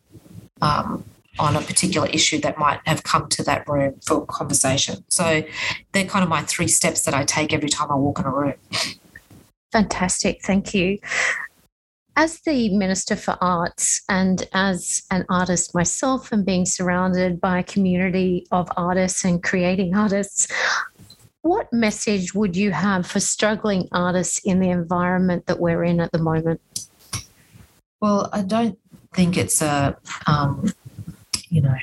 um, 0.61 1.03
on 1.39 1.55
a 1.55 1.61
particular 1.61 2.07
issue 2.07 2.39
that 2.39 2.57
might 2.57 2.79
have 2.85 3.03
come 3.03 3.27
to 3.29 3.43
that 3.43 3.67
room 3.67 3.99
for 4.05 4.25
conversation. 4.25 5.03
So 5.09 5.43
they're 5.91 6.05
kind 6.05 6.23
of 6.23 6.29
my 6.29 6.43
three 6.43 6.67
steps 6.67 7.03
that 7.03 7.13
I 7.13 7.23
take 7.23 7.53
every 7.53 7.69
time 7.69 7.91
I 7.91 7.95
walk 7.95 8.19
in 8.19 8.25
a 8.25 8.31
room. 8.31 8.53
Fantastic. 9.71 10.41
Thank 10.43 10.73
you. 10.73 10.99
As 12.17 12.39
the 12.41 12.69
Minister 12.77 13.17
for 13.17 13.37
Arts 13.41 14.01
and 14.07 14.47
as 14.53 15.03
an 15.11 15.25
artist 15.27 15.75
myself 15.75 16.31
and 16.31 16.45
being 16.45 16.65
surrounded 16.65 17.41
by 17.41 17.59
a 17.59 17.63
community 17.63 18.47
of 18.51 18.71
artists 18.77 19.25
and 19.25 19.43
creating 19.43 19.95
artists, 19.95 20.47
what 21.41 21.71
message 21.73 22.33
would 22.33 22.55
you 22.55 22.71
have 22.71 23.05
for 23.05 23.19
struggling 23.19 23.89
artists 23.91 24.39
in 24.39 24.61
the 24.61 24.69
environment 24.69 25.45
that 25.47 25.59
we're 25.59 25.83
in 25.83 25.99
at 25.99 26.11
the 26.13 26.17
moment? 26.17 26.61
Well, 27.99 28.29
I 28.31 28.43
don't 28.43 28.79
think 29.13 29.37
it's 29.37 29.61
a 29.61 29.97
um, 30.25 30.71
you 31.49 31.61
know, 31.61 31.75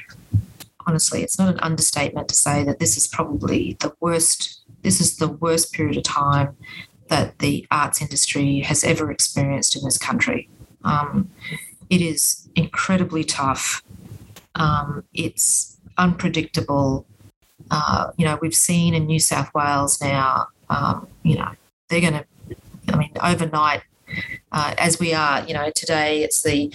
honestly, 0.86 1.22
it's 1.22 1.38
not 1.38 1.52
an 1.52 1.60
understatement 1.60 2.28
to 2.28 2.34
say 2.34 2.64
that 2.64 2.78
this 2.78 2.96
is 2.96 3.06
probably 3.06 3.76
the 3.80 3.94
worst. 4.00 4.60
This 4.82 5.00
is 5.00 5.16
the 5.16 5.28
worst 5.28 5.72
period 5.72 5.96
of 5.96 6.02
time 6.02 6.56
that 7.08 7.38
the 7.38 7.66
arts 7.70 8.00
industry 8.00 8.60
has 8.60 8.82
ever 8.84 9.10
experienced 9.10 9.76
in 9.76 9.84
this 9.84 9.98
country. 9.98 10.48
Um, 10.84 11.30
it 11.90 12.00
is 12.00 12.48
incredibly 12.56 13.22
tough. 13.22 13.82
Um, 14.54 15.04
it's 15.12 15.78
unpredictable. 15.98 17.06
Uh, 17.70 18.10
you 18.16 18.24
know, 18.24 18.38
we've 18.40 18.54
seen 18.54 18.94
in 18.94 19.06
New 19.06 19.20
South 19.20 19.52
Wales 19.54 20.00
now. 20.00 20.48
Um, 20.68 21.06
you 21.22 21.36
know, 21.36 21.52
they're 21.88 22.00
going 22.00 22.14
to. 22.14 22.24
I 22.88 22.96
mean, 22.96 23.12
overnight, 23.22 23.82
uh, 24.52 24.74
as 24.78 24.98
we 24.98 25.14
are. 25.14 25.44
You 25.44 25.54
know, 25.54 25.70
today 25.74 26.22
it's 26.22 26.42
the 26.42 26.72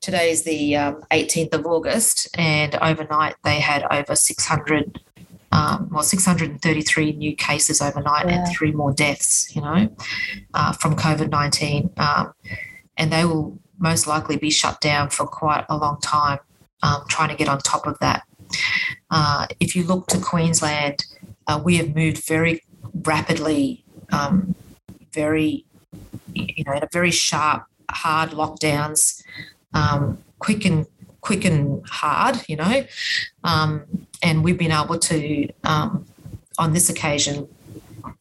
Today's 0.00 0.44
the 0.44 0.76
um, 0.76 1.02
18th 1.10 1.52
of 1.52 1.66
August, 1.66 2.28
and 2.38 2.74
overnight 2.76 3.34
they 3.44 3.60
had 3.60 3.84
over 3.90 4.16
600, 4.16 4.98
um, 5.52 5.90
well, 5.92 6.02
633 6.02 7.12
new 7.12 7.36
cases 7.36 7.82
overnight 7.82 8.26
yeah. 8.26 8.38
and 8.38 8.56
three 8.56 8.72
more 8.72 8.92
deaths, 8.92 9.54
you 9.54 9.60
know, 9.60 9.94
uh, 10.54 10.72
from 10.72 10.96
COVID 10.96 11.28
19. 11.28 11.90
Um, 11.98 12.32
and 12.96 13.12
they 13.12 13.26
will 13.26 13.58
most 13.78 14.06
likely 14.06 14.38
be 14.38 14.48
shut 14.48 14.80
down 14.80 15.10
for 15.10 15.26
quite 15.26 15.66
a 15.68 15.76
long 15.76 16.00
time, 16.00 16.38
um, 16.82 17.04
trying 17.08 17.28
to 17.28 17.36
get 17.36 17.48
on 17.48 17.58
top 17.58 17.86
of 17.86 17.98
that. 17.98 18.22
Uh, 19.10 19.48
if 19.60 19.76
you 19.76 19.84
look 19.84 20.06
to 20.06 20.18
Queensland, 20.18 21.04
uh, 21.46 21.60
we 21.62 21.76
have 21.76 21.94
moved 21.94 22.24
very 22.24 22.62
rapidly, 23.04 23.84
um, 24.12 24.54
very, 25.12 25.66
you 26.34 26.64
know, 26.64 26.72
in 26.72 26.82
a 26.82 26.88
very 26.92 27.10
sharp, 27.10 27.64
hard 27.90 28.30
lockdowns, 28.30 29.22
um, 29.74 30.18
quick 30.38 30.64
and 30.64 30.86
quick 31.20 31.44
and 31.44 31.86
hard, 31.86 32.40
you 32.48 32.56
know, 32.56 32.84
um, 33.44 33.84
and 34.22 34.42
we've 34.42 34.58
been 34.58 34.72
able 34.72 34.98
to, 34.98 35.48
um, 35.64 36.06
on 36.58 36.72
this 36.72 36.88
occasion, 36.88 37.48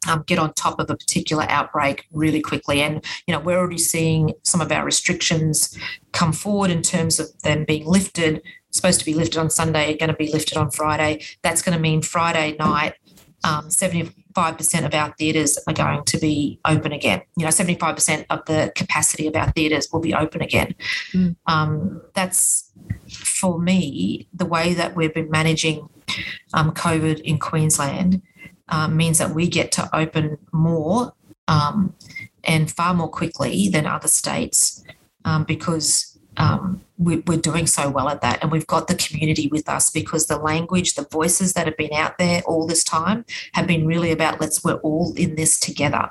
um, 0.07 0.23
get 0.27 0.39
on 0.39 0.53
top 0.53 0.79
of 0.79 0.89
a 0.89 0.95
particular 0.95 1.45
outbreak 1.49 2.05
really 2.11 2.41
quickly. 2.41 2.81
And, 2.81 3.03
you 3.25 3.33
know, 3.33 3.39
we're 3.39 3.57
already 3.57 3.77
seeing 3.77 4.33
some 4.43 4.61
of 4.61 4.71
our 4.71 4.83
restrictions 4.83 5.77
come 6.11 6.33
forward 6.33 6.71
in 6.71 6.81
terms 6.81 7.19
of 7.19 7.27
them 7.41 7.63
being 7.65 7.85
lifted, 7.85 8.41
supposed 8.71 8.99
to 8.99 9.05
be 9.05 9.13
lifted 9.13 9.37
on 9.37 9.49
Sunday, 9.49 9.97
going 9.97 10.09
to 10.09 10.15
be 10.15 10.31
lifted 10.31 10.57
on 10.57 10.71
Friday. 10.71 11.23
That's 11.41 11.61
going 11.61 11.75
to 11.75 11.81
mean 11.81 12.01
Friday 12.01 12.55
night, 12.59 12.95
um, 13.43 13.69
75% 13.69 14.85
of 14.85 14.93
our 14.93 15.13
theatres 15.17 15.57
are 15.67 15.73
going 15.73 16.03
to 16.05 16.17
be 16.17 16.59
open 16.65 16.91
again. 16.91 17.21
You 17.37 17.45
know, 17.45 17.49
75% 17.49 18.25
of 18.29 18.45
the 18.45 18.71
capacity 18.75 19.27
of 19.27 19.35
our 19.35 19.51
theatres 19.51 19.89
will 19.91 20.01
be 20.01 20.13
open 20.13 20.41
again. 20.41 20.75
Mm. 21.13 21.35
Um, 21.47 22.01
that's, 22.13 22.71
for 23.09 23.59
me, 23.59 24.27
the 24.33 24.45
way 24.45 24.73
that 24.73 24.95
we've 24.95 25.13
been 25.13 25.31
managing 25.31 25.87
um, 26.53 26.71
COVID 26.71 27.21
in 27.21 27.39
Queensland 27.39 28.21
um, 28.69 28.97
means 28.97 29.17
that 29.17 29.31
we 29.31 29.47
get 29.47 29.71
to 29.73 29.89
open 29.95 30.37
more 30.51 31.13
um, 31.47 31.95
and 32.43 32.71
far 32.71 32.93
more 32.93 33.09
quickly 33.09 33.69
than 33.69 33.85
other 33.85 34.07
states 34.07 34.83
um, 35.25 35.43
because 35.43 36.08
um, 36.39 36.81
we, 36.97 37.17
are 37.17 37.37
doing 37.37 37.67
so 37.67 37.89
well 37.89 38.09
at 38.09 38.21
that. 38.21 38.39
And 38.41 38.51
we've 38.51 38.65
got 38.65 38.87
the 38.87 38.95
community 38.95 39.47
with 39.47 39.69
us 39.69 39.89
because 39.89 40.25
the 40.25 40.37
language, 40.37 40.95
the 40.95 41.07
voices 41.11 41.53
that 41.53 41.67
have 41.67 41.77
been 41.77 41.93
out 41.93 42.17
there 42.17 42.41
all 42.43 42.65
this 42.65 42.83
time 42.83 43.25
have 43.53 43.67
been 43.67 43.85
really 43.85 44.11
about 44.11 44.41
let's, 44.41 44.63
we're 44.63 44.75
all 44.75 45.13
in 45.15 45.35
this 45.35 45.59
together. 45.59 46.09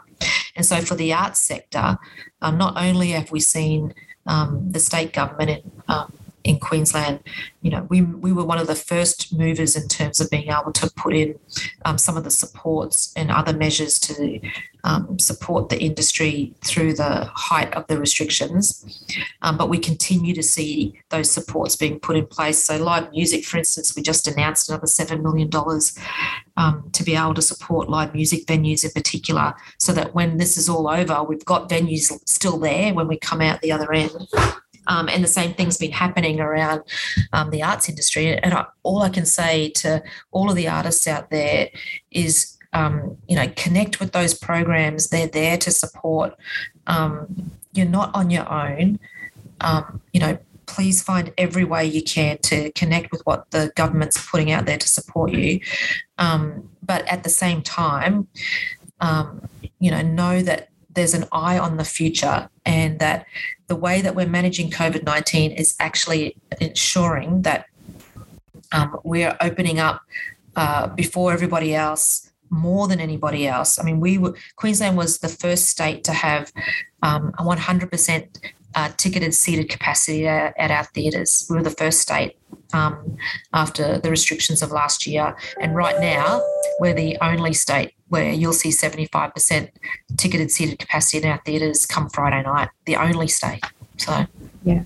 And 0.55 0.65
so 0.65 0.81
for 0.83 0.95
the 0.95 1.13
arts 1.13 1.41
sector, 1.41 1.99
um, 2.43 2.59
not 2.59 2.75
only 2.77 3.11
have 3.11 3.33
we 3.33 3.41
seen 3.41 3.95
um, 4.27 4.71
the 4.71 4.81
state 4.81 5.13
government 5.13 5.65
and 5.89 6.13
in 6.49 6.59
Queensland, 6.59 7.21
you 7.61 7.71
know, 7.71 7.87
we, 7.91 8.01
we 8.01 8.33
were 8.33 8.45
one 8.45 8.59
of 8.59 8.67
the 8.67 8.75
first 8.75 9.37
movers 9.37 9.77
in 9.77 9.87
terms 9.87 10.19
of 10.19 10.31
being 10.31 10.49
able 10.49 10.73
to 10.73 10.91
put 10.97 11.15
in 11.15 11.39
um, 11.85 11.99
some 11.99 12.17
of 12.17 12.25
the 12.25 12.31
supports 12.31 13.13
and 13.17 13.31
other 13.31 13.53
measures 13.53 13.99
to 13.99 14.41
um, 14.85 15.19
support 15.19 15.69
the 15.69 15.79
industry 15.79 16.55
through 16.65 16.95
the 16.95 17.27
height 17.35 17.75
of 17.75 17.87
the 17.89 17.99
restrictions. 17.99 19.07
Um, 19.43 19.59
but 19.59 19.69
we 19.69 19.79
continue 19.79 20.35
to 20.35 20.43
see 20.43 20.99
those 21.11 21.31
supports 21.31 21.77
being 21.77 22.01
put 22.01 22.17
in 22.17 22.27
place. 22.27 22.65
So, 22.65 22.79
live 22.79 23.11
music, 23.11 23.45
for 23.45 23.59
instance, 23.59 23.95
we 23.95 24.01
just 24.01 24.27
announced 24.27 24.71
another 24.71 24.87
$7 24.87 25.21
million 25.21 25.51
um, 26.57 26.89
to 26.93 27.03
be 27.05 27.15
able 27.15 27.35
to 27.35 27.43
support 27.43 27.91
live 27.91 28.15
music 28.15 28.47
venues 28.47 28.85
in 28.85 28.91
particular, 28.93 29.55
so 29.77 29.93
that 29.93 30.15
when 30.15 30.39
this 30.39 30.57
is 30.57 30.71
all 30.71 30.89
over, 30.89 31.23
we've 31.25 31.45
got 31.45 31.69
venues 31.69 32.11
still 32.27 32.59
there 32.59 32.95
when 32.95 33.07
we 33.07 33.19
come 33.19 33.43
out 33.43 33.61
the 33.61 33.73
other 33.73 33.93
end. 33.93 34.17
Um, 34.89 35.09
and 35.09 35.23
the 35.23 35.29
same 35.29 35.55
thing's 35.55 35.79
been 35.79 35.93
happening 35.93 36.41
around 36.41 36.83
um, 37.33 37.51
the 37.51 37.63
arts 37.63 37.89
industry. 37.89 38.37
And 38.37 38.55
I, 38.55 38.67
all 38.83 39.03
I 39.03 39.09
can 39.11 39.27
say 39.27 39.71
to 39.77 40.03
all 40.31 40.51
of 40.51 40.57
the 40.57 40.69
artists 40.69 41.07
out 41.07 41.31
there 41.31 41.69
is, 42.11 42.57
um, 42.73 43.17
you 43.29 43.37
know, 43.37 43.49
connect 43.57 44.01
with 44.01 44.13
those 44.13 44.35
programs. 44.35 45.09
They're 45.09 45.29
there 45.29 45.59
to 45.59 45.71
support. 45.71 46.35
Um, 46.87 47.53
you're 47.73 47.87
not 47.87 48.15
on 48.15 48.31
your 48.31 48.51
own. 48.51 48.99
Um, 49.61 50.01
you 50.13 50.21
know, 50.21 50.39
please 50.67 51.03
find 51.03 51.33
every 51.39 51.65
way 51.65 51.85
you 51.87 52.03
can 52.03 52.39
to 52.39 52.71
connect 52.73 53.11
with 53.11 53.23
what 53.25 53.51
the 53.51 53.73
government's 53.75 54.31
putting 54.31 54.51
out 54.51 54.67
there 54.67 54.79
to 54.79 54.89
support 54.89 55.33
you. 55.33 55.61
Um, 56.19 56.69
but 56.83 57.07
at 57.09 57.25
the 57.25 57.31
same 57.31 57.63
time, 57.63 58.29
you 59.81 59.91
know, 59.91 60.03
know 60.03 60.43
that 60.43 60.69
there's 60.91 61.15
an 61.15 61.25
eye 61.33 61.59
on 61.59 61.77
the 61.77 61.85
future 61.85 62.49
and 62.67 62.99
that 62.99 63.27
the 63.69 63.77
way 63.77 64.01
that 64.01 64.15
we're 64.15 64.29
managing 64.29 64.71
COVID 64.71 65.05
19 65.05 65.53
is 65.53 65.77
actually 65.79 66.37
ensuring 66.61 67.43
that 67.43 67.67
um, 68.73 68.99
we're 69.05 69.37
opening 69.41 69.79
up 69.79 70.03
uh, 70.57 70.89
before 70.89 71.33
everybody 71.33 71.75
else 71.75 72.33
more 72.51 72.89
than 72.89 72.99
anybody 72.99 73.47
else. 73.47 73.79
I 73.79 73.83
mean, 73.83 74.01
we 74.01 74.19
were, 74.19 74.35
Queensland 74.57 74.97
was 74.97 75.19
the 75.19 75.29
first 75.29 75.67
state 75.67 76.03
to 76.05 76.13
have 76.13 76.51
um, 77.03 77.35
a 77.39 77.45
100% 77.45 78.51
uh, 78.75 78.91
ticketed 78.97 79.35
seated 79.35 79.69
capacity 79.69 80.27
at, 80.27 80.55
at 80.59 80.71
our 80.71 80.85
theatres. 80.85 81.47
We 81.49 81.57
were 81.57 81.63
the 81.63 81.71
first 81.71 82.01
state 82.01 82.37
um, 82.73 83.17
after 83.53 83.99
the 83.99 84.11
restrictions 84.11 84.63
of 84.63 84.73
last 84.73 85.07
year. 85.07 85.37
And 85.61 85.75
right 85.75 86.01
now, 86.01 86.43
we're 86.81 86.95
the 86.95 87.19
only 87.21 87.53
state 87.53 87.95
where 88.09 88.33
you'll 88.33 88.53
see 88.53 88.71
75% 88.71 89.71
ticketed 90.17 90.51
seated 90.51 90.79
capacity 90.79 91.19
in 91.19 91.31
our 91.31 91.41
theatres 91.45 91.87
come 91.87 92.09
Friday 92.09 92.43
night, 92.43 92.71
the 92.87 92.97
only 92.97 93.29
state. 93.29 93.63
So, 93.97 94.27
yeah. 94.65 94.85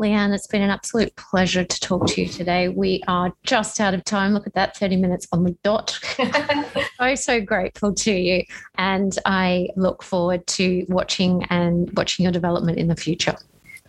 Leeanne, 0.00 0.34
it's 0.34 0.46
been 0.46 0.62
an 0.62 0.70
absolute 0.70 1.14
pleasure 1.16 1.64
to 1.64 1.80
talk 1.80 2.06
to 2.08 2.22
you 2.22 2.28
today. 2.28 2.68
We 2.68 3.02
are 3.06 3.32
just 3.44 3.80
out 3.80 3.94
of 3.94 4.04
time. 4.04 4.32
Look 4.32 4.46
at 4.46 4.54
that, 4.54 4.76
30 4.76 4.96
minutes 4.96 5.28
on 5.32 5.44
the 5.44 5.56
dot. 5.62 5.98
so, 6.16 6.28
oh, 6.98 7.14
so 7.14 7.40
grateful 7.40 7.94
to 7.94 8.12
you. 8.12 8.44
And 8.76 9.16
I 9.24 9.68
look 9.76 10.02
forward 10.02 10.46
to 10.48 10.84
watching 10.88 11.44
and 11.50 11.90
watching 11.96 12.24
your 12.24 12.32
development 12.32 12.78
in 12.78 12.88
the 12.88 12.96
future. 12.96 13.36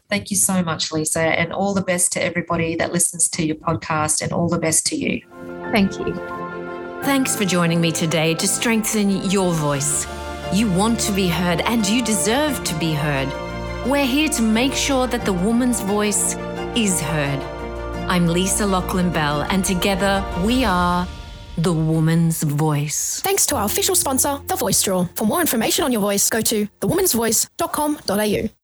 Thank 0.10 0.29
you 0.29 0.38
so 0.38 0.62
much, 0.62 0.91
Lisa, 0.91 1.21
and 1.21 1.51
all 1.51 1.73
the 1.73 1.82
best 1.82 2.12
to 2.13 2.23
everybody 2.23 2.75
that 2.75 2.93
listens 2.93 3.27
to 3.29 3.45
your 3.45 3.56
podcast, 3.56 4.21
and 4.21 4.32
all 4.32 4.47
the 4.47 4.60
best 4.60 4.86
to 4.88 4.95
you. 4.95 5.21
Thank 5.71 5.97
you. 5.97 6.42
Thanks 7.03 7.35
for 7.35 7.43
joining 7.43 7.81
me 7.81 7.91
today 7.91 8.33
to 8.35 8.47
strengthen 8.47 9.29
your 9.29 9.51
voice. 9.51 10.07
You 10.53 10.71
want 10.71 11.01
to 11.01 11.11
be 11.11 11.27
heard, 11.27 11.59
and 11.61 11.85
you 11.85 12.01
deserve 12.01 12.63
to 12.63 12.73
be 12.79 12.93
heard. 12.93 13.27
We're 13.85 14.05
here 14.05 14.29
to 14.29 14.41
make 14.41 14.73
sure 14.73 15.05
that 15.07 15.25
the 15.25 15.33
woman's 15.33 15.81
voice 15.81 16.37
is 16.77 17.01
heard. 17.01 17.39
I'm 18.09 18.27
Lisa 18.27 18.65
Lachlan 18.65 19.11
Bell, 19.11 19.41
and 19.49 19.65
together 19.65 20.23
we 20.45 20.63
are 20.63 21.05
the 21.57 21.73
woman's 21.73 22.41
voice. 22.41 23.19
Thanks 23.19 23.45
to 23.47 23.57
our 23.57 23.65
official 23.65 23.95
sponsor, 23.95 24.39
The 24.47 24.55
Voice 24.55 24.77
Straw. 24.77 25.05
For 25.15 25.25
more 25.25 25.41
information 25.41 25.83
on 25.83 25.91
your 25.91 26.01
voice, 26.01 26.29
go 26.29 26.39
to 26.39 26.67
thewomansvoice.com.au. 26.79 28.62